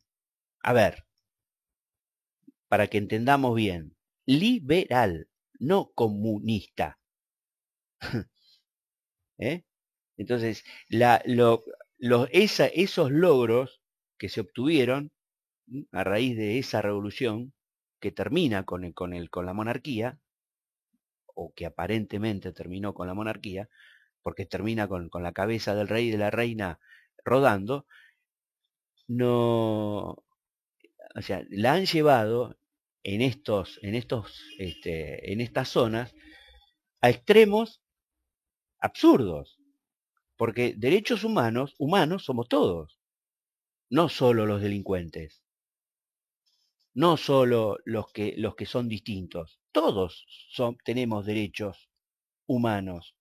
[0.63, 1.05] A ver,
[2.69, 5.27] para que entendamos bien, liberal,
[5.59, 6.97] no comunista.
[9.39, 9.63] ¿Eh?
[10.17, 11.63] Entonces, la, lo,
[12.31, 13.81] esa, esos logros
[14.17, 15.11] que se obtuvieron
[15.91, 17.53] a raíz de esa revolución
[18.01, 20.19] que termina con, el, con, el, con la monarquía,
[21.35, 23.69] o que aparentemente terminó con la monarquía,
[24.23, 26.79] porque termina con, con la cabeza del rey y de la reina
[27.23, 27.85] rodando,
[29.07, 30.23] no,
[31.15, 32.57] o sea, la han llevado
[33.03, 36.13] en estos, en estos, este, en estas zonas
[37.01, 37.81] a extremos
[38.79, 39.59] absurdos.
[40.35, 42.99] Porque derechos humanos, humanos somos todos,
[43.89, 45.41] no solo los delincuentes,
[46.93, 51.89] no solo los que, los que son distintos, todos son, tenemos derechos
[52.45, 53.15] humanos.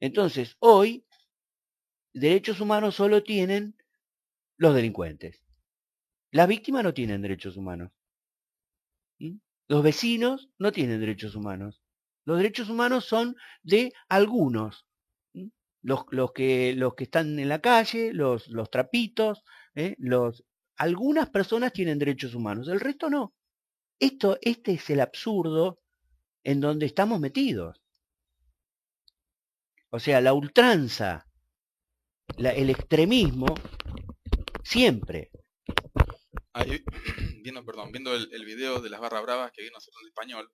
[0.00, 1.04] Entonces, hoy,
[2.12, 3.77] derechos humanos solo tienen
[4.58, 5.42] los delincuentes.
[6.30, 7.90] Las víctimas no tienen derechos humanos.
[9.18, 9.38] ¿Mm?
[9.68, 11.80] Los vecinos no tienen derechos humanos.
[12.24, 14.86] Los derechos humanos son de algunos.
[15.80, 19.44] Los, los, que, los que están en la calle, los, los trapitos,
[19.74, 19.94] ¿eh?
[19.98, 20.44] los,
[20.76, 23.32] algunas personas tienen derechos humanos, el resto no.
[24.00, 25.80] Esto, este es el absurdo
[26.44, 27.80] en donde estamos metidos.
[29.90, 31.26] O sea, la ultranza,
[32.36, 33.54] el extremismo,
[34.68, 35.30] siempre.
[37.42, 40.52] viendo, perdón, viendo el, el, video de las barras bravas que vino hacer en español,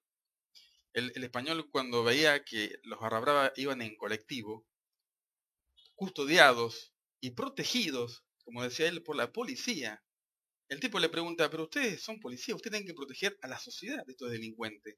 [0.92, 4.66] el, español cuando veía que los barra iban en colectivo,
[5.96, 10.04] custodiados y protegidos, como decía él, por la policía,
[10.68, 14.04] el tipo le pregunta, pero ustedes son policías, ustedes tienen que proteger a la sociedad
[14.06, 14.96] de estos delincuentes.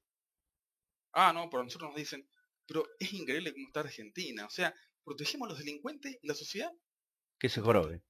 [1.13, 2.29] Ah, no, por nosotros nos dicen,
[2.67, 4.75] pero es increíble cómo está Argentina, o sea,
[5.05, 6.71] protegemos a los delincuentes y la sociedad.
[7.39, 8.03] Que se jorobe.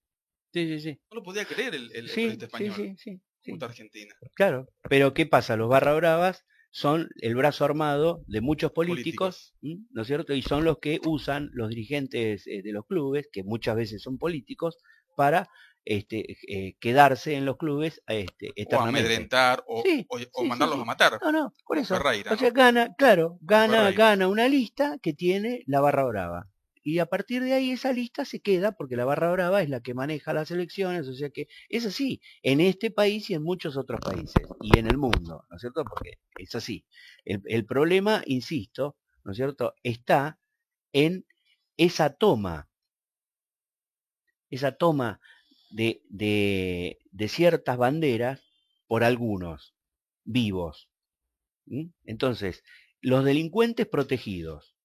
[0.56, 1.00] Sí, sí, sí.
[1.10, 2.74] No lo podía creer el, el, español.
[2.74, 4.14] Sí, sí, Cómo Argentina.
[4.34, 5.54] Claro, pero ¿qué pasa?
[5.54, 10.32] Los barra bravas son el brazo armado de muchos políticos, ¿no es cierto?
[10.32, 14.16] Y son los que usan los dirigentes eh, de los clubes, que muchas veces son
[14.16, 14.78] políticos,
[15.14, 15.50] para
[15.84, 19.84] este, eh, quedarse en los clubes este, O amedrentar o,
[20.42, 21.18] mandarlos a matar.
[21.20, 21.96] No, no, por eso.
[21.96, 26.48] o sea, gana, claro, gana, gana una lista que tiene la barra brava
[26.86, 29.80] y a partir de ahí esa lista se queda porque la barra brava es la
[29.80, 33.76] que maneja las elecciones, o sea que es así, en este país y en muchos
[33.76, 35.82] otros países, y en el mundo, ¿no es cierto?
[35.82, 36.86] Porque es así.
[37.24, 40.38] El, problema, insisto, ¿no es cierto?, está
[40.92, 41.26] en
[41.76, 42.70] esa toma,
[44.48, 45.20] esa toma
[45.70, 48.44] de, de, de ciertas banderas
[48.86, 49.74] por algunos
[50.22, 50.88] vivos.
[52.04, 52.62] Entonces,
[53.00, 54.76] los delincuentes protegidos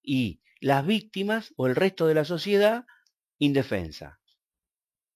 [0.00, 2.86] y las víctimas o el resto de la sociedad
[3.38, 4.18] indefensa.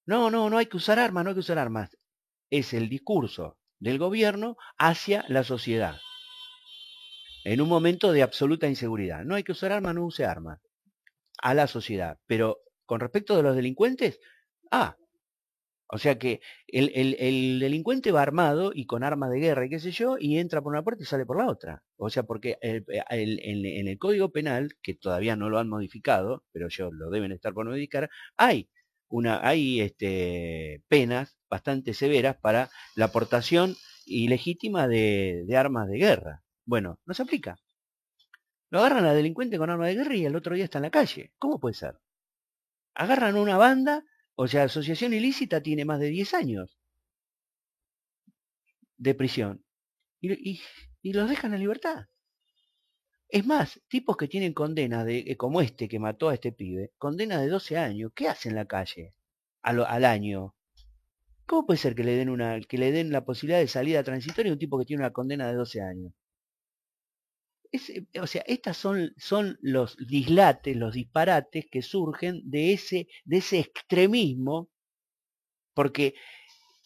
[0.07, 1.99] No, no, no hay que usar armas, no hay que usar armas.
[2.51, 5.99] Es el discurso del gobierno hacia la sociedad.
[7.43, 9.25] En un momento de absoluta inseguridad.
[9.25, 10.61] No hay que usar armas, no use armas.
[11.43, 12.21] A la sociedad.
[12.27, 14.21] Pero con respecto de los delincuentes,
[14.71, 14.97] ah,
[15.93, 19.91] o sea que el, delincuente va armado y con armas de guerra y qué sé
[19.91, 21.83] yo, y entra por una puerta y sale por la otra.
[21.97, 26.93] O sea, porque en el Código Penal, que todavía no lo han modificado, pero yo
[26.93, 28.69] lo deben estar por modificar, hay
[29.09, 33.75] una, este, penas bastante severas para la aportación
[34.07, 36.45] ilegítima de, armas de guerra.
[36.65, 37.59] Bueno, no se aplica.
[38.71, 40.91] Lo agarran a delincuente con armas de guerra y el otro día está en la
[40.91, 41.33] calle.
[41.39, 41.99] ¿Cómo puede ser?
[42.95, 44.05] Agarran una banda
[44.43, 46.79] o sea, asociación ilícita tiene más de 10 años
[48.97, 49.63] de prisión.
[50.23, 50.63] Y,
[51.13, 52.07] los dejan en libertad.
[53.29, 56.91] Es más, tipos que tienen condena de, eh, como este que mató a este pibe,
[56.97, 59.15] condena de 12 años, ¿qué hacen en la calle
[59.61, 60.55] al, año?
[61.45, 64.53] ¿Cómo puede ser que le den una, que le den la posibilidad de salida transitoria
[64.53, 66.15] a un tipo que tiene una condena de 12 años?
[68.21, 73.61] O sea, estas son, son los dislates, los disparates que surgen de ese, de ese
[73.61, 74.69] extremismo,
[75.75, 76.15] porque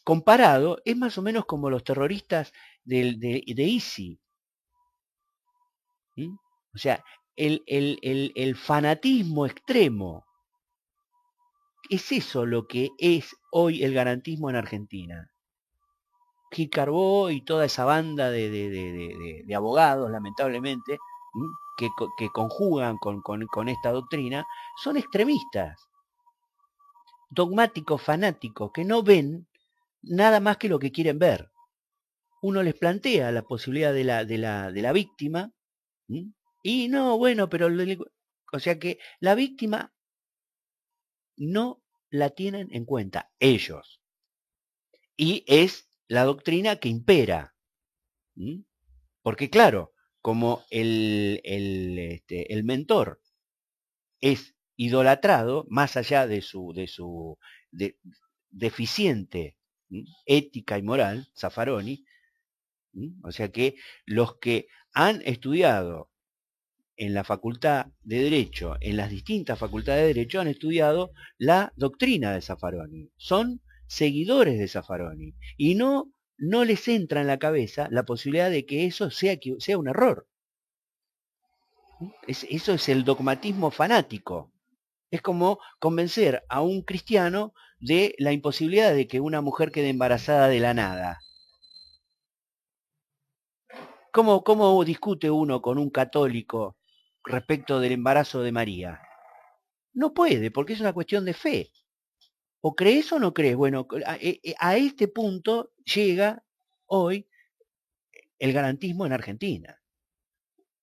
[0.05, 2.53] comparado es más o menos como los terroristas
[2.85, 4.21] de, de ISI.
[6.75, 7.03] O sea,
[7.37, 10.27] el, el, el fanatismo extremo.
[11.91, 15.34] Es eso lo que es hoy el garantismo en Argentina.
[16.55, 20.99] Gil Carbó y toda esa banda de, abogados, lamentablemente,
[21.77, 24.47] que, conjugan con, esta doctrina,
[24.83, 25.89] son extremistas,
[27.29, 29.49] dogmáticos, fanáticos, que no ven
[30.03, 31.51] nada más que lo que quieren ver.
[32.41, 35.53] Uno les plantea la posibilidad de de la, de la víctima,
[36.63, 37.69] y no, bueno, pero...
[38.53, 39.93] O sea que la víctima
[41.37, 44.01] no la tienen en cuenta ellos.
[45.17, 47.55] Y es la doctrina que impera.
[49.23, 53.21] Porque claro, como el, el, este, el, mentor
[54.21, 57.39] es idolatrado, más allá de su, de su
[58.51, 59.57] deficiente
[60.27, 62.05] ética y moral, Zaffaroni,
[63.23, 63.77] o sea que
[64.07, 66.11] los que han estudiado
[66.97, 72.33] en la facultad de Derecho, en las distintas facultades de Derecho, han estudiado la doctrina
[72.33, 73.11] de Zaffaroni.
[73.17, 73.61] Son
[73.95, 78.87] seguidores de Zaffaroni y no, no les entra en la cabeza la posibilidad de que
[78.87, 80.27] eso sea, sea un error.
[82.27, 84.53] eso es el dogmatismo fanático.
[85.11, 90.49] Es como convencer a un cristiano de la imposibilidad de que una mujer quede embarazada
[90.49, 91.21] de la nada.
[94.13, 96.77] ¿Cómo, cómo discute uno con un católico
[97.25, 99.01] respecto del embarazo de María?
[99.93, 101.71] No puede, porque es una cuestión de fe.
[102.67, 103.57] O crees o no crees.
[103.57, 106.45] Bueno, a, e, e, a este punto llega
[106.87, 107.29] hoy
[108.39, 109.71] el garantismo en Argentina.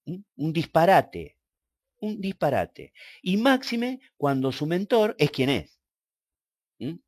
[0.05, 1.37] Un disparate
[2.01, 2.93] un disparate.
[3.21, 5.79] Y máxime cuando su mentor es quien es.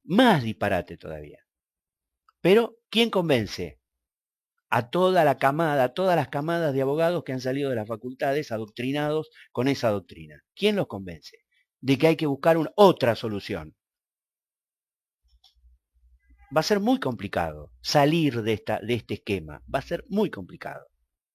[0.03, 1.39] Más disparate todavía.
[2.41, 3.79] Pero, ¿quién convence?
[4.69, 7.87] A toda la camada, a todas las camadas de abogados que han salido de las
[7.87, 10.43] facultades adoctrinados con esa doctrina.
[10.55, 11.37] ¿Quién los convence?
[11.81, 13.75] De que hay que buscar una, otra solución.
[16.55, 19.61] Va a ser muy complicado salir de, esta, de este esquema.
[19.73, 20.85] Va a ser muy complicado.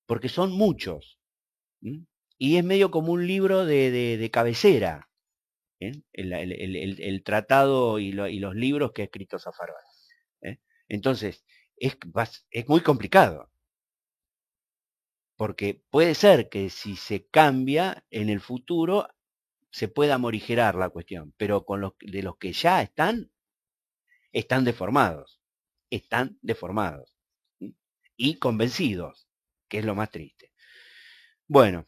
[0.06, 1.18] Porque son muchos
[2.38, 5.10] y es medio como un libro de, cabecera,
[5.80, 5.92] ¿eh?
[6.12, 9.76] el, tratado y, los libros que ha escrito Zafarón.
[10.42, 10.58] ¿eh?
[10.88, 11.44] Entonces,
[11.76, 11.98] es,
[12.50, 13.50] es muy complicado,
[15.36, 19.08] porque puede ser que si se cambia en el futuro
[19.70, 23.30] se pueda morigerar la cuestión, pero con los de los que ya están,
[24.32, 25.40] están deformados,
[25.90, 27.16] están deformados
[28.16, 29.28] y convencidos,
[29.68, 30.52] que es lo más triste.
[31.46, 31.86] Bueno,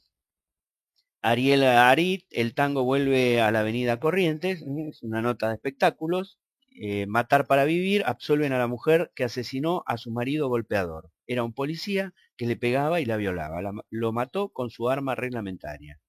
[1.23, 6.39] Ariel Arit, el tango vuelve a la avenida Corrientes, es una nota de espectáculos.
[6.83, 11.11] Eh, matar para vivir, absuelven a la mujer que asesinó a su marido golpeador.
[11.27, 13.61] Era un policía que le pegaba y la violaba.
[13.91, 16.01] lo mató con su arma reglamentaria.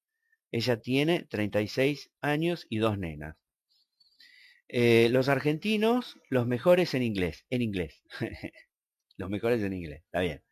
[0.52, 3.41] Ella tiene 36 años y dos nenas.
[4.74, 8.02] Eh, los argentinos, los mejores en inglés, en inglés.
[9.18, 10.44] los mejores en inglés, está bien.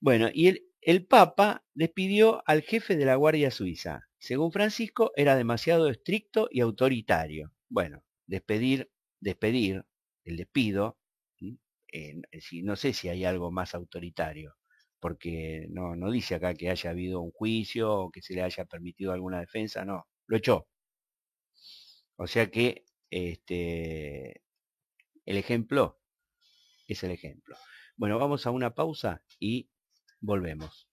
[0.00, 4.08] Bueno, y el, el Papa despidió al jefe de la Guardia Suiza.
[4.18, 7.52] Según Francisco, era demasiado estricto y autoritario.
[7.68, 8.90] Bueno, despedir,
[9.20, 9.84] despedir,
[10.24, 10.98] el despido,
[12.62, 14.54] no sé si hay algo más autoritario,
[15.00, 18.64] porque no, no dice acá que haya habido un juicio o que se le haya
[18.64, 20.66] permitido alguna defensa, no, lo echó.
[22.16, 22.84] O sea que
[23.14, 24.42] este,
[25.24, 26.00] el ejemplo
[26.88, 27.56] es el ejemplo.
[27.96, 29.70] Bueno, vamos a una pausa y
[30.20, 30.88] Volvemos.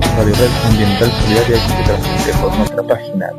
[0.00, 3.30] Radio Red Ambiental Solidaria que se transmite por nuestra página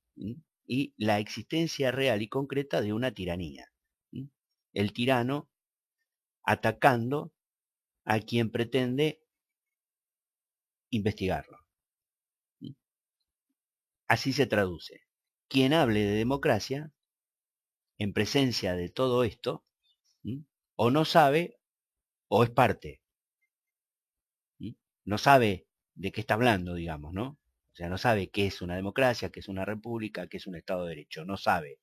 [0.68, 3.72] y la existencia real y concreta de una tiranía.
[4.74, 5.50] El tirano
[6.44, 7.32] atacando
[8.04, 9.22] a quien pretende
[10.90, 11.60] investigarlo.
[14.10, 15.05] Así se traduce.
[15.48, 16.92] Quien hable de democracia,
[17.98, 19.64] en presencia de todo esto,
[20.76, 21.60] o no sabe
[22.28, 23.02] o es parte.
[25.06, 27.28] No sabe de qué está hablando, digamos, ¿no?
[27.28, 30.56] O sea, no sabe qué es una democracia, qué es una república, qué es un
[30.56, 31.26] Estado de Derecho.
[31.26, 31.80] No sabe.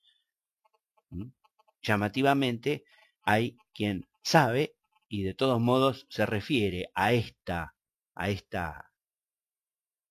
[1.82, 2.84] Llamativamente,
[3.22, 4.74] hay quien sabe
[5.08, 7.74] y de todos modos se refiere a esta,
[8.14, 8.90] a esta,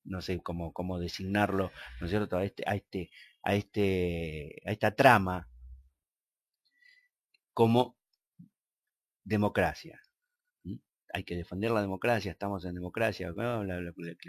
[0.03, 2.37] no sé cómo, cómo designarlo, ¿no es cierto?
[2.37, 3.09] A este, a este,
[3.43, 5.47] a este, a esta trama
[7.53, 7.97] como
[9.23, 10.01] democracia.
[11.13, 13.33] Hay que defender la democracia, estamos en democracia,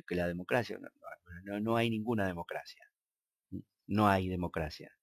[0.06, 0.78] que la democracia,
[1.44, 2.84] no, no hay ninguna democracia.
[3.86, 4.96] No hay democracia.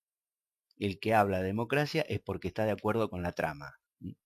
[0.77, 3.79] El que habla de democracia es porque está de acuerdo con la trama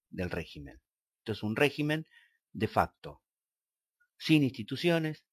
[0.09, 0.81] del régimen.
[1.19, 2.07] Esto es un régimen
[2.53, 3.21] de facto,
[4.17, 5.25] sin instituciones,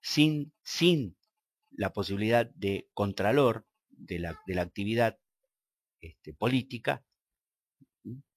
[0.00, 1.16] sin, sin
[1.76, 5.18] la posibilidad de contralor de la, de la actividad
[6.00, 7.04] este, política,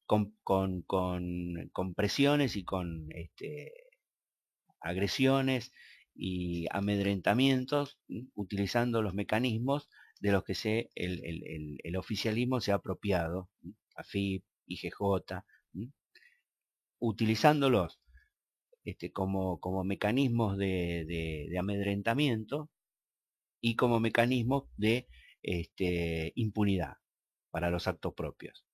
[0.06, 3.74] con, con, con, presiones y con este,
[4.80, 5.74] agresiones
[6.16, 8.00] y amedrentamientos,
[8.34, 9.90] utilizando los mecanismos
[10.22, 13.50] de los que se, el, el, oficialismo se ha apropiado,
[13.96, 15.44] AFIP, IGJ,
[17.00, 18.00] utilizándolos
[18.84, 21.06] este, como, como mecanismos de,
[21.50, 22.70] de, amedrentamiento
[23.68, 25.10] y como mecanismos de
[25.44, 27.00] este, impunidad
[27.52, 28.66] para los actos propios,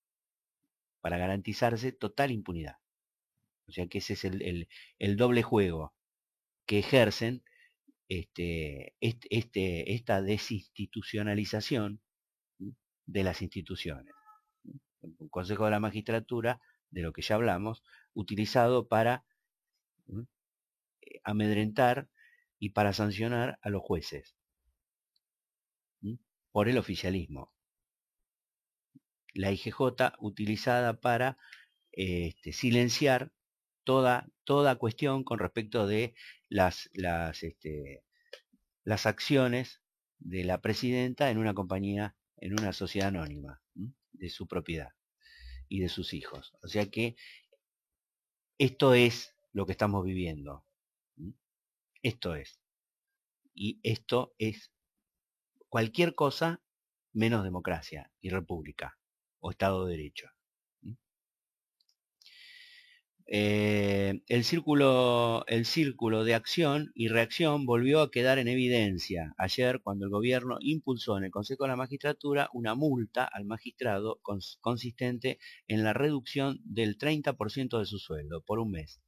[1.01, 2.77] para garantizarse total impunidad.
[3.67, 4.67] O sea que ese es el,
[4.99, 5.95] el, doble juego
[6.67, 7.43] que ejercen
[8.07, 11.99] este, este, esta desinstitucionalización
[13.07, 14.13] de las instituciones.
[15.01, 17.83] Un Consejo de la Magistratura, de lo que ya hablamos,
[18.13, 19.25] utilizado para
[20.07, 22.09] eh, amedrentar
[22.59, 24.35] y para sancionar a los jueces
[26.53, 27.51] por el oficialismo
[29.33, 31.37] la IGJ utilizada para
[31.91, 33.33] este, silenciar
[33.83, 36.15] toda, toda cuestión con respecto de
[36.49, 38.03] las, las, este,
[38.83, 39.81] las acciones
[40.19, 43.61] de la presidenta en una compañía, en una sociedad anónima,
[44.11, 44.89] de su propiedad
[45.67, 46.53] y de sus hijos.
[46.61, 47.15] O sea que
[48.57, 50.63] esto es lo que estamos viviendo.
[52.01, 52.59] Esto es.
[53.55, 54.71] Y esto es
[55.73, 56.61] cualquier cosa
[57.13, 58.99] menos democracia y república
[59.39, 60.27] o Estado de Derecho.
[63.25, 69.81] Eh, el, círculo, el círculo de acción y reacción volvió a quedar en evidencia ayer
[69.81, 74.19] cuando el gobierno impulsó en el Consejo de la Magistratura una multa al magistrado
[74.61, 79.01] consistente en la reducción del 30% de su sueldo por un mes,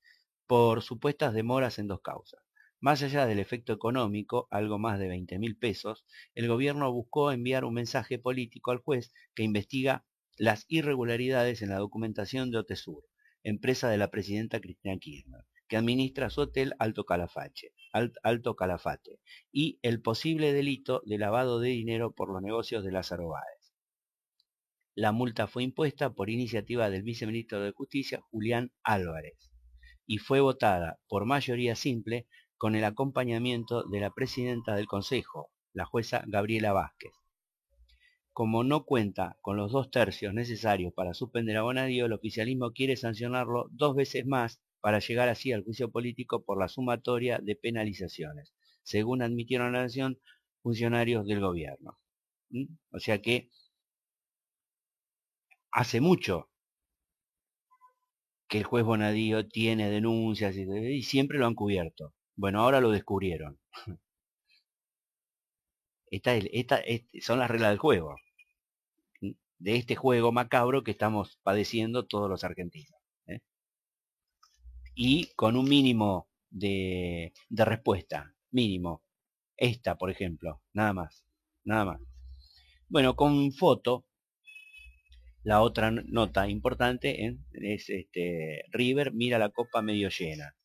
[0.47, 2.44] por supuestas demoras en dos causas.
[2.85, 6.05] Más allá del efecto económico, algo más de 20 mil pesos,
[6.35, 10.05] el gobierno buscó enviar un mensaje político al juez que investiga
[10.37, 13.03] las irregularidades en la documentación de Otesur,
[13.41, 17.73] empresa de la presidenta Cristina Kirchner, que administra su hotel Alto Calafate,
[18.21, 19.19] Alto Calafate,
[19.51, 23.73] y el posible delito de lavado de dinero por los negocios de Lázaro Báez.
[24.93, 29.49] La multa fue impuesta por iniciativa del viceministro de Justicia, Julián Álvarez,
[30.05, 32.27] y fue votada por mayoría simple
[32.57, 37.11] con el acompañamiento de la presidenta del Consejo, la jueza Gabriela Vázquez,
[38.35, 42.97] como no cuenta con los dos tercios necesarios para suspender a Bonadío, el oficialismo quiere
[42.97, 48.53] sancionarlo dos veces más para llegar así al juicio político por la sumatoria de penalizaciones,
[48.83, 50.19] según admitieron la Nación
[50.61, 51.97] funcionarios del gobierno.
[52.49, 52.65] ¿Mm?
[52.91, 53.49] O sea que
[55.71, 56.49] hace mucho
[58.47, 62.14] que el juez Bonadío tiene denuncias y, siempre lo han cubierto.
[62.35, 63.59] Bueno, ahora lo descubrieron.
[66.09, 66.81] Esta, esta,
[67.21, 68.15] son las reglas del juego
[69.59, 72.99] de este juego macabro que estamos padeciendo todos los argentinos.
[73.27, 73.39] ¿eh?
[74.93, 79.03] Y con un mínimo de, de respuesta, mínimo.
[79.57, 81.25] Esta, por ejemplo, nada más,
[81.63, 82.01] nada más.
[82.89, 84.05] Bueno, con foto,
[85.43, 87.37] la otra nota importante ¿eh?
[87.53, 90.55] es este River mira la copa medio llena.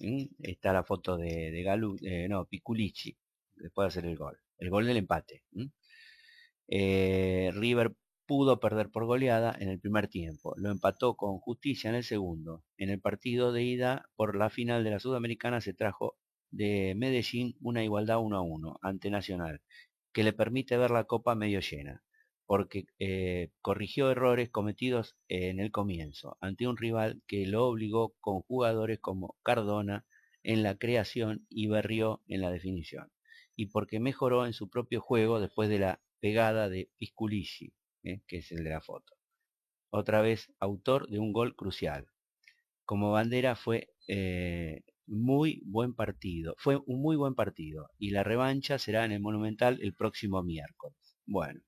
[0.00, 0.28] ¿Eh?
[0.40, 1.96] Está la foto de, de Galu,
[2.28, 3.16] no, Piculici,
[3.54, 5.44] después de hacer el gol, el gol del empate.
[6.68, 7.94] River
[8.26, 10.54] pudo perder por goleada en el primer tiempo.
[10.56, 12.64] Lo empató con justicia en el segundo.
[12.76, 16.16] En el partido de ida por la final de la Sudamericana se trajo
[16.50, 19.62] de Medellín una igualdad 1 a 1 ante Nacional,
[20.12, 22.02] que le permite ver la copa medio llena.
[22.46, 28.42] Porque eh, corrigió errores cometidos en el comienzo ante un rival que lo obligó con
[28.42, 30.06] jugadores como Cardona
[30.42, 33.10] en la creación y Berrió en la definición,
[33.56, 37.72] y porque mejoró en su propio juego después de la pegada de Pisculici,
[38.04, 39.14] eh, que es el de la foto.
[39.90, 42.06] Otra vez autor de un gol crucial.
[42.84, 48.78] Como bandera fue eh, muy buen partido, fue un muy buen partido, y la revancha
[48.78, 50.96] será en el Monumental el próximo miércoles.
[51.26, 51.60] Bueno,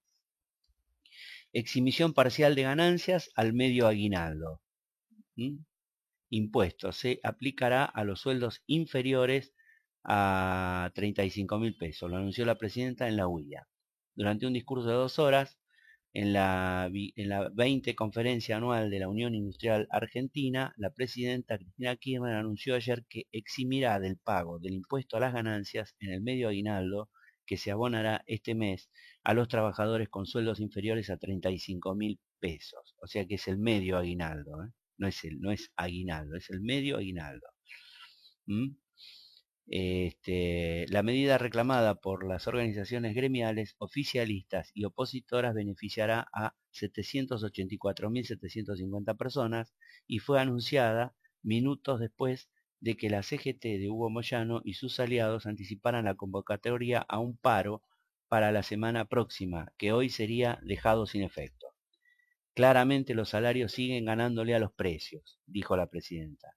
[1.53, 4.61] Exhibición parcial de ganancias al medio aguinaldo.
[6.31, 9.55] Impuesto se aplicará a los sueldos inferiores
[10.05, 13.67] a 35 mil pesos, lo anunció la presidenta en la UIA.
[14.15, 15.59] Durante un discurso de dos horas,
[16.13, 21.97] en la, en la 20 conferencia anual de la Unión Industrial Argentina, la presidenta Cristina
[21.97, 26.49] Kirchner anunció ayer que eximirá del pago del impuesto a las ganancias en el medio
[26.49, 27.11] aguinaldo
[27.49, 28.91] que se abonará este mes
[29.25, 32.95] a los trabajadores con sueldos inferiores a 35 mil pesos.
[33.01, 34.69] O sea que es el medio aguinaldo, ¿eh?
[34.99, 37.47] no, es el, no es aguinaldo, es el medio aguinaldo.
[38.47, 38.77] ¿Mm?
[39.71, 49.75] Este, la medida reclamada por las organizaciones gremiales, oficialistas y opositoras beneficiará a 784.750 personas
[50.07, 55.47] y fue anunciada minutos después de que la CGT de Hugo Moyano y sus aliados
[55.47, 57.83] anticiparan la convocatoria a un paro
[58.29, 61.67] para la semana próxima, que hoy sería dejado sin efecto.
[62.55, 66.57] Claramente los salarios siguen ganándole a los precios, dijo la presidenta.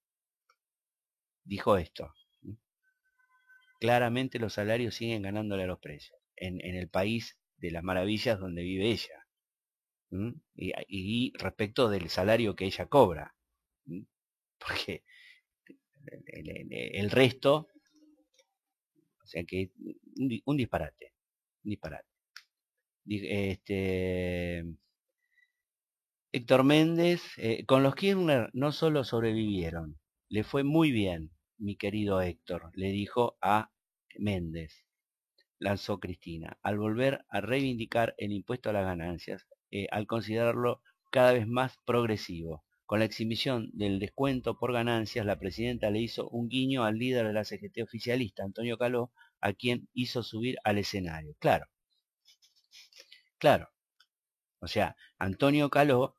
[1.44, 2.14] Dijo esto.
[3.80, 6.20] Claramente los salarios siguen ganándole a los precios.
[6.36, 9.28] En, el país de las maravillas donde vive ella.
[10.56, 13.36] Y, respecto del salario que ella cobra.
[14.60, 15.04] Porque
[16.06, 17.68] el, resto,
[19.24, 19.72] o sea que
[20.46, 21.14] un, disparate,
[21.64, 22.08] un disparate.
[23.08, 24.64] Este,
[26.32, 30.00] Héctor Méndez, eh, con los Kirchner no solo sobrevivieron,
[30.30, 33.72] le fue muy bien, mi querido Héctor, le dijo a
[34.18, 34.86] Méndez,
[35.60, 40.82] lanzó Cristina, al volver a reivindicar el impuesto a las ganancias, eh, al considerarlo
[41.12, 42.64] cada vez más progresivo.
[42.92, 47.26] Con la exhibición del descuento por ganancias, la presidenta le hizo un guiño al líder
[47.26, 51.34] de la CGT oficialista, Antonio Caló, a quien hizo subir al escenario.
[51.40, 51.68] Claro,
[53.38, 53.70] claro.
[54.60, 56.18] O sea, Antonio Caló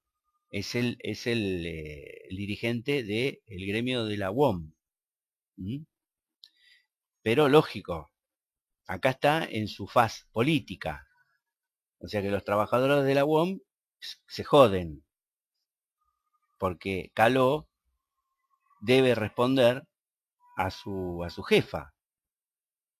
[0.48, 4.72] es el, es el, eh, dirigente del gremio de la UOM.
[7.20, 8.10] Pero lógico,
[8.86, 11.06] acá está en su faz política.
[11.98, 13.60] O sea que los trabajadores de la UOM
[14.26, 15.04] se joden,
[16.62, 17.68] porque Caló
[18.80, 19.82] debe responder
[20.56, 21.92] a su, a su jefa,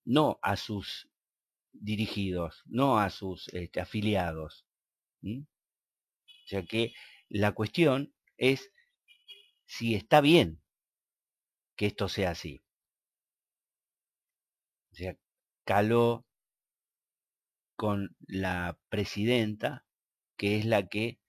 [0.04, 1.08] no a sus
[1.70, 4.66] dirigidos, no a sus este, afiliados.
[5.22, 5.46] O
[6.46, 6.92] sea que
[7.28, 8.68] la cuestión es
[9.64, 10.60] si está bien
[11.76, 12.64] que esto sea así.
[14.90, 15.16] O sea,
[15.64, 16.26] Caló
[17.76, 19.86] con la presidenta,
[20.36, 21.21] que es la que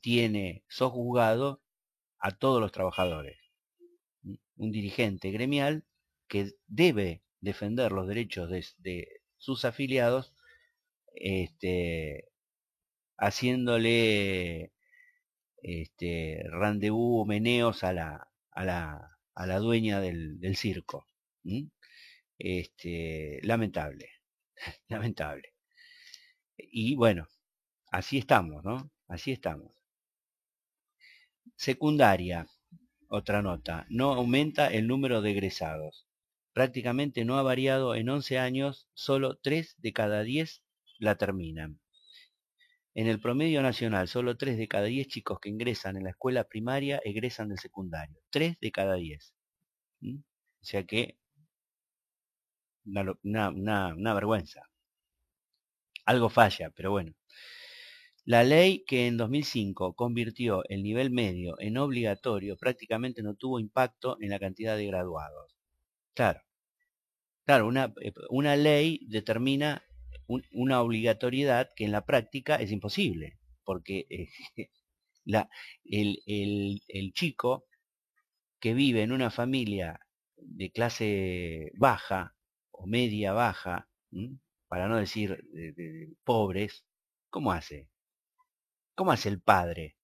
[0.00, 1.62] tiene sojuzgado
[2.18, 3.38] a todos los trabajadores.
[4.56, 5.84] Un dirigente gremial
[6.28, 10.34] que debe defender los derechos de, sus afiliados,
[11.14, 12.28] este,
[13.18, 14.72] haciéndole
[15.62, 21.06] este, rendezvous meneos a la, a la, a la dueña del, circo.
[22.38, 24.10] Este, lamentable,
[24.88, 25.54] lamentable.
[26.56, 27.26] Y bueno,
[27.90, 28.90] así estamos, ¿no?
[29.08, 29.81] Así estamos.
[31.56, 32.46] Secundaria,
[33.08, 36.06] otra nota, no aumenta el número de egresados.
[36.52, 40.62] Prácticamente no ha variado en 11 años, solo 3 de cada 10
[40.98, 41.80] la terminan.
[42.94, 46.44] En el promedio nacional, solo 3 de cada 10 chicos que ingresan en la escuela
[46.44, 48.20] primaria egresan del secundario.
[48.30, 49.34] 3 de cada 10.
[50.00, 50.16] ¿Mm?
[50.18, 51.16] O sea que
[52.84, 54.68] una, una vergüenza.
[56.04, 57.14] Algo falla, pero bueno.
[58.24, 64.16] La ley que en 2005 convirtió el nivel medio en obligatorio prácticamente no tuvo impacto
[64.20, 65.56] en la cantidad de graduados.
[66.14, 66.40] Claro,
[67.44, 69.82] claro, una, eh, ley determina
[70.52, 74.28] una obligatoriedad que en la práctica es imposible, porque eh,
[75.84, 77.64] el, el, chico
[78.60, 79.98] que vive en una familia
[80.36, 82.36] de clase baja
[82.70, 83.88] o media baja,
[84.68, 85.44] para no decir
[86.24, 86.84] pobres,
[87.28, 87.91] ¿cómo hace?
[88.94, 89.96] ¿Cómo hace el padre?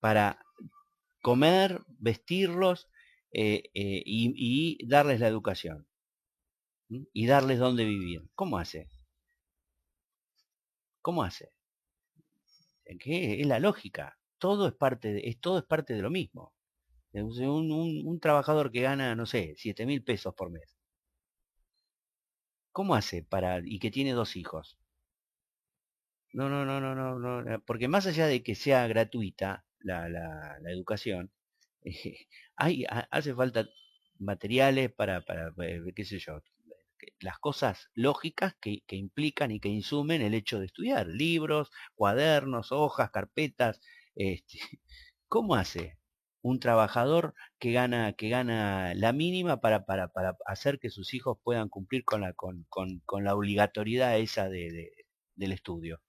[0.00, 0.44] Para
[1.22, 2.88] comer, vestirlos
[3.32, 5.86] eh, eh, y, darles la educación.
[6.88, 8.22] Y darles dónde vivir.
[8.34, 8.88] ¿Cómo hace?
[11.02, 11.52] ¿Cómo hace?
[13.00, 13.40] ¿Qué?
[13.40, 14.18] Es la lógica.
[14.38, 16.52] Todo es parte de, es, todo es parte de lo mismo.
[17.12, 20.76] Un, trabajador que gana, no sé, 7 mil pesos por mes.
[22.72, 24.76] ¿Cómo hace para, y que tiene dos hijos?
[26.34, 30.58] No, no, no, no, no, no, porque más allá de que sea gratuita la, la,
[30.72, 31.30] educación,
[32.56, 33.68] hay, hace falta
[34.18, 36.40] materiales para, para, eh, qué sé yo,
[37.20, 42.72] las cosas lógicas que, que, implican y que insumen el hecho de estudiar, libros, cuadernos,
[42.72, 43.80] hojas, carpetas,
[44.16, 44.58] este,
[45.28, 45.98] ¿cómo hace
[46.42, 51.38] un trabajador que gana, que gana la mínima para, para, para hacer que sus hijos
[51.44, 54.92] puedan cumplir con la, con, con, con la obligatoriedad esa de, de,
[55.36, 56.00] del estudio?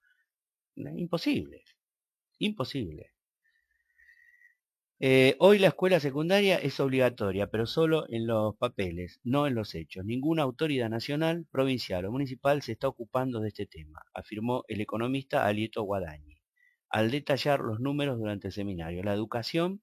[0.76, 1.64] Imposible,
[2.40, 3.12] imposible.
[5.00, 9.76] Eh, hoy la escuela secundaria es obligatoria, pero solo en los papeles, no en los
[9.76, 10.06] hechos.
[10.06, 15.46] Ninguna autoridad nacional, provincial o municipal se está ocupando de este tema, afirmó el economista
[15.46, 16.42] Alieto Guadañi,
[16.90, 19.04] al detallar los números durante el seminario.
[19.04, 19.82] La educación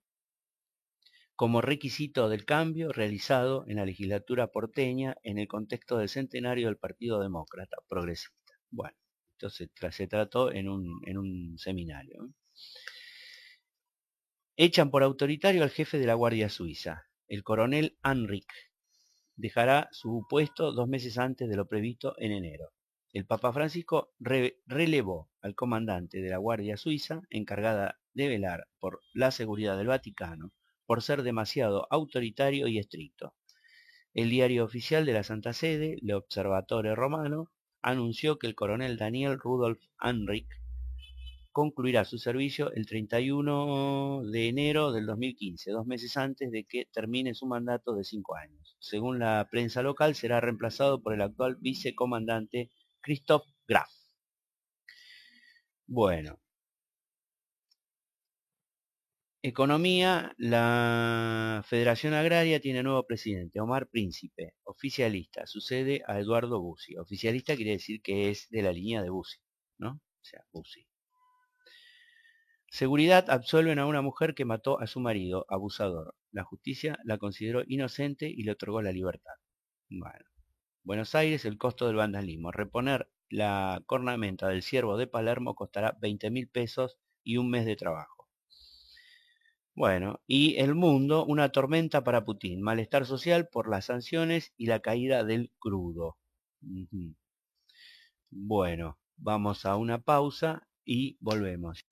[1.37, 6.77] como requisito del cambio realizado en la legislatura porteña en el contexto del centenario del
[6.77, 8.55] Partido Demócrata Progresista.
[8.71, 8.97] Bueno,
[9.43, 12.31] entonces se trató en un, seminario.
[14.57, 18.53] Echan por autoritario al jefe de la Guardia Suiza, el coronel Anric.
[19.35, 22.71] Dejará su puesto dos meses antes de lo previsto en enero.
[23.13, 29.33] El Papa Francisco relevó al comandante de la Guardia Suiza, encargada de velar por la
[29.33, 30.53] seguridad del Vaticano,
[30.87, 33.35] por ser demasiado autoritario y estricto.
[34.15, 37.51] El diario oficial de la Santa Sede, el Observatore Romano,
[37.83, 40.47] anunció que el coronel Daniel Rudolf Anric
[41.53, 47.35] concluirá su servicio el 31 de enero del 2015, dos meses antes de que termine
[47.35, 48.77] su mandato de cinco años.
[48.81, 52.71] Según la prensa local, será reemplazado por el actual vicecomandante
[53.03, 53.91] Christoph Graf.
[55.87, 56.42] Bueno.
[59.45, 66.97] Economía, la Federación Agraria tiene nuevo presidente, Omar Príncipe, oficialista, sucede a Eduardo Bussi.
[66.97, 69.41] Oficialista quiere decir que es de la línea de Bussi,
[69.79, 69.95] ¿no?
[69.95, 70.87] O sea, Bussi.
[72.71, 76.15] Seguridad absuelven a una mujer que mató a su marido, abusador.
[76.31, 79.35] La justicia la consideró inocente y le otorgó la libertad.
[79.91, 80.25] Bueno.
[80.85, 82.53] Buenos Aires, el costo del vandalismo.
[82.53, 87.75] Reponer la cornamenta del ciervo de Palermo costará 20 mil pesos y un mes de
[87.75, 88.22] trabajo.
[89.75, 92.61] Bueno, y el mundo, una tormenta para Putin.
[92.63, 96.19] Malestar social por las sanciones y la caída del crudo.
[98.31, 101.85] Bueno, vamos a una pausa y volvemos.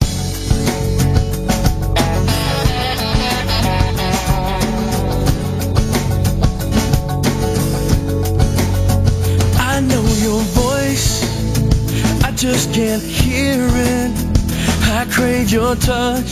[15.01, 16.29] I crave your touch,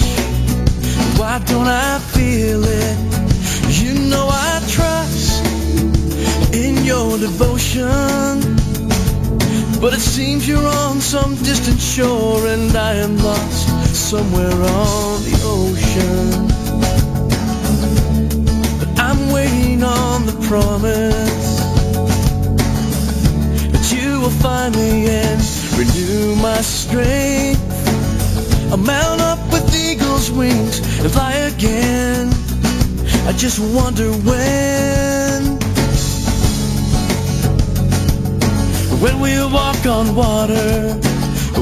[1.19, 2.97] why don't I feel it?
[3.81, 5.43] You know I trust
[6.53, 8.39] in your devotion.
[9.81, 15.35] But it seems you're on some distant shore and I am lost somewhere on the
[15.43, 16.47] ocean.
[18.79, 21.59] But I'm waiting on the promise
[23.73, 25.41] that you will find me and
[25.77, 27.78] renew my strength.
[28.71, 32.29] I'll mount up with eagle's wings and fly again.
[33.25, 35.57] I just wonder when.
[39.01, 40.93] When we walk on water,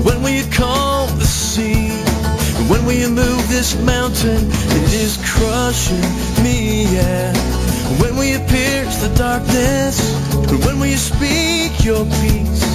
[0.03, 1.89] when we calm the sea,
[2.67, 6.09] when we move this mountain, it is crushing
[6.43, 7.31] me, yeah.
[8.01, 9.95] When we pierce the darkness,
[10.65, 12.66] when we speak your peace,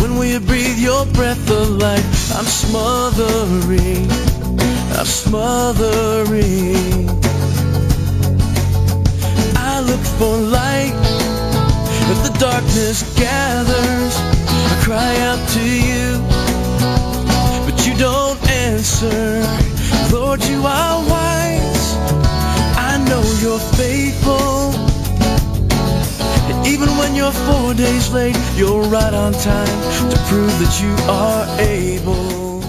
[0.00, 4.10] when we breathe your breath of life, I'm smothering,
[4.98, 7.08] I'm smothering.
[9.56, 10.94] I look for light
[12.10, 16.18] if the darkness gathers, I cry out to you,
[17.66, 19.42] but you don't answer.
[20.12, 21.94] Lord, you are wise.
[22.76, 24.87] I know you're faithful.
[26.66, 29.68] Even when you're four days late, you're right on time
[30.10, 32.60] to prove that you are able.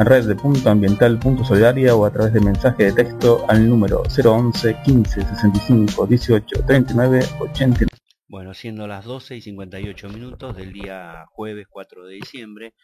[0.04, 6.06] red de punto o a través de mensaje de texto al número 011 15 65
[6.06, 7.86] 18 39 89.
[8.28, 12.74] Bueno, siendo las 12 y 58 minutos del día jueves 4 de diciembre,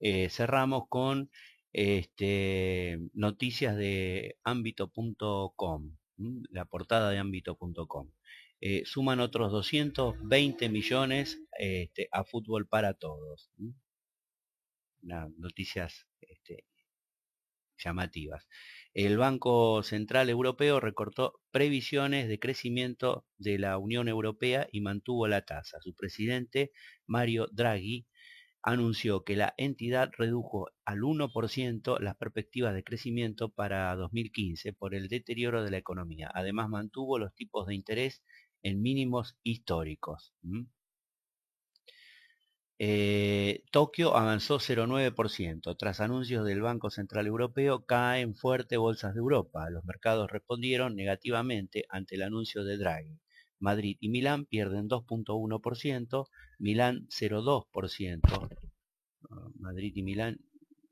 [0.00, 1.30] eh, cerramos con
[1.72, 5.92] este, noticias de ámbito.com,
[6.50, 8.10] la portada de ámbito.com.
[8.60, 13.50] Eh, suman otros 220 millones este, a fútbol para todos.
[15.02, 16.64] noticias este,
[17.78, 18.48] llamativas.
[18.94, 25.42] El Banco Central Europeo recortó previsiones de crecimiento de la Unión Europea y mantuvo la
[25.42, 25.78] tasa.
[25.80, 26.72] Su presidente,
[27.06, 28.06] Mario Draghi,
[28.62, 35.08] anunció que la entidad redujo al 1% las perspectivas de crecimiento para 2015 por el
[35.08, 36.30] deterioro de la economía.
[36.34, 38.22] Además, mantuvo los tipos de interés
[38.62, 40.32] en mínimos históricos.
[42.80, 45.76] Eh, Tokio avanzó 0,9%.
[45.76, 49.68] Tras anuncios del Banco Central Europeo, caen fuerte bolsas de Europa.
[49.70, 53.18] Los mercados respondieron negativamente ante el anuncio de Draghi.
[53.58, 56.28] Madrid y Milán pierden 2.1%,
[56.58, 58.48] Milán 0,2%.
[59.30, 60.38] Ah, Madrid y Milán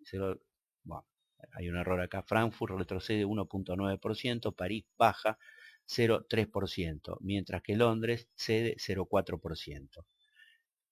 [0.04, 0.40] 0,
[0.82, 1.06] bueno,
[1.52, 2.22] hay un error acá.
[2.22, 5.38] Frankfurt retrocede 1.9%, París baja
[5.86, 10.04] 0,3%, mientras que Londres cede 0,4%.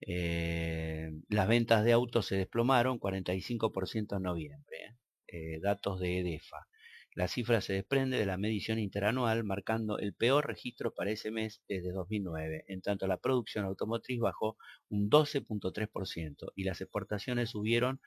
[0.01, 4.77] Eh, las ventas de autos se desplomaron 45% en noviembre.
[4.77, 4.97] ¿eh?
[5.29, 6.69] Eh, datos de EDEFA.
[7.15, 11.63] La cifra se desprende de la medición interanual, marcando el peor registro para ese mes
[11.69, 12.65] desde 2009.
[12.69, 14.57] En tanto, la producción automotriz bajó
[14.89, 18.01] un 12.3% y las exportaciones subieron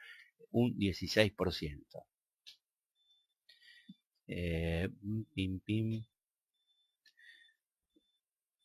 [0.51, 2.05] un 16%.
[4.27, 4.89] Eh,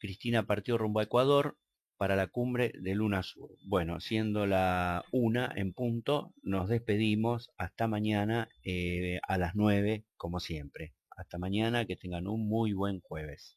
[0.03, 1.57] Cristina partió rumbo a Ecuador
[1.97, 3.51] para la cumbre de Luna Sur.
[3.65, 10.41] Bueno, siendo la una en punto, nos despedimos hasta mañana eh, a las 9, como
[10.41, 10.93] siempre.
[11.17, 13.57] Hasta mañana, que tengan un muy buen jueves.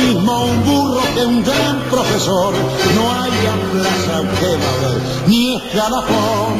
[0.00, 2.54] mismo un burro que un gran profesor.
[2.96, 3.30] No hay
[3.72, 6.52] plaza haber, ni escalafón.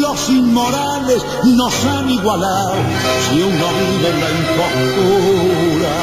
[0.00, 2.74] Los inmorales nos han igualado
[3.28, 5.96] si uno vive en la impostura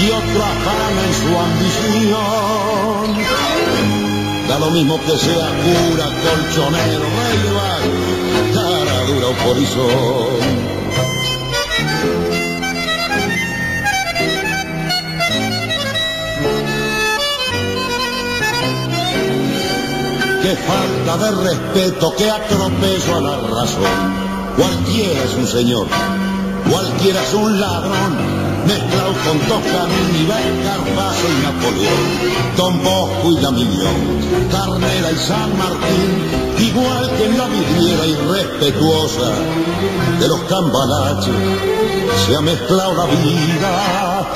[0.00, 3.06] y otro afana en su ambición.
[4.48, 7.50] Da lo mismo que sea cura, colchonero, rey de
[8.54, 10.71] cara dura o polizón.
[20.42, 24.32] Qué falta de respeto, qué atropello a la razón.
[24.56, 25.86] Cualquiera es un señor,
[26.68, 28.16] cualquiera es un ladrón,
[28.66, 30.26] mezclado con Toscanini,
[30.64, 32.02] Carpazo y Napoleón,
[32.56, 33.50] Don Bosco y la
[34.50, 36.10] Carnera y San Martín,
[36.58, 39.30] igual que en la vidriera irrespetuosa
[40.20, 41.34] de los cambalaches,
[42.26, 44.28] se ha mezclado la vida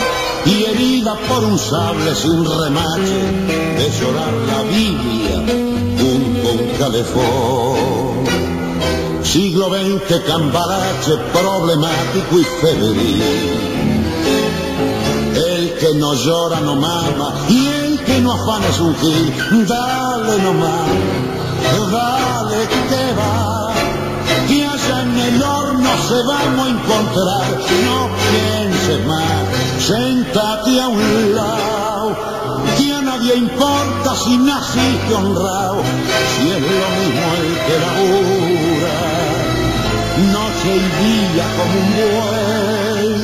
[0.46, 3.20] y herida por un sable sin remache
[3.76, 5.75] de llorar la Biblia
[9.22, 13.22] Siglo XX, cambarache problemático y febril.
[15.34, 19.34] El que no llora no mama y el que no afana es un gil.
[19.66, 20.88] Dale nomás,
[21.92, 23.72] dale que va.
[24.48, 27.46] Que allá en el horno se vamos a encontrar.
[27.86, 29.44] No pienses más,
[29.80, 31.65] sentate a un lado
[33.26, 35.82] nadie importa si naciste honrado,
[36.36, 38.96] si es lo mismo el que labura.
[40.32, 43.20] noche y día como un buey.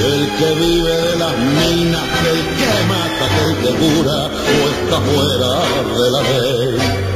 [0.00, 5.52] El que vive de las minas, el que mata, el que cura o está fuera
[5.98, 7.09] de la ley.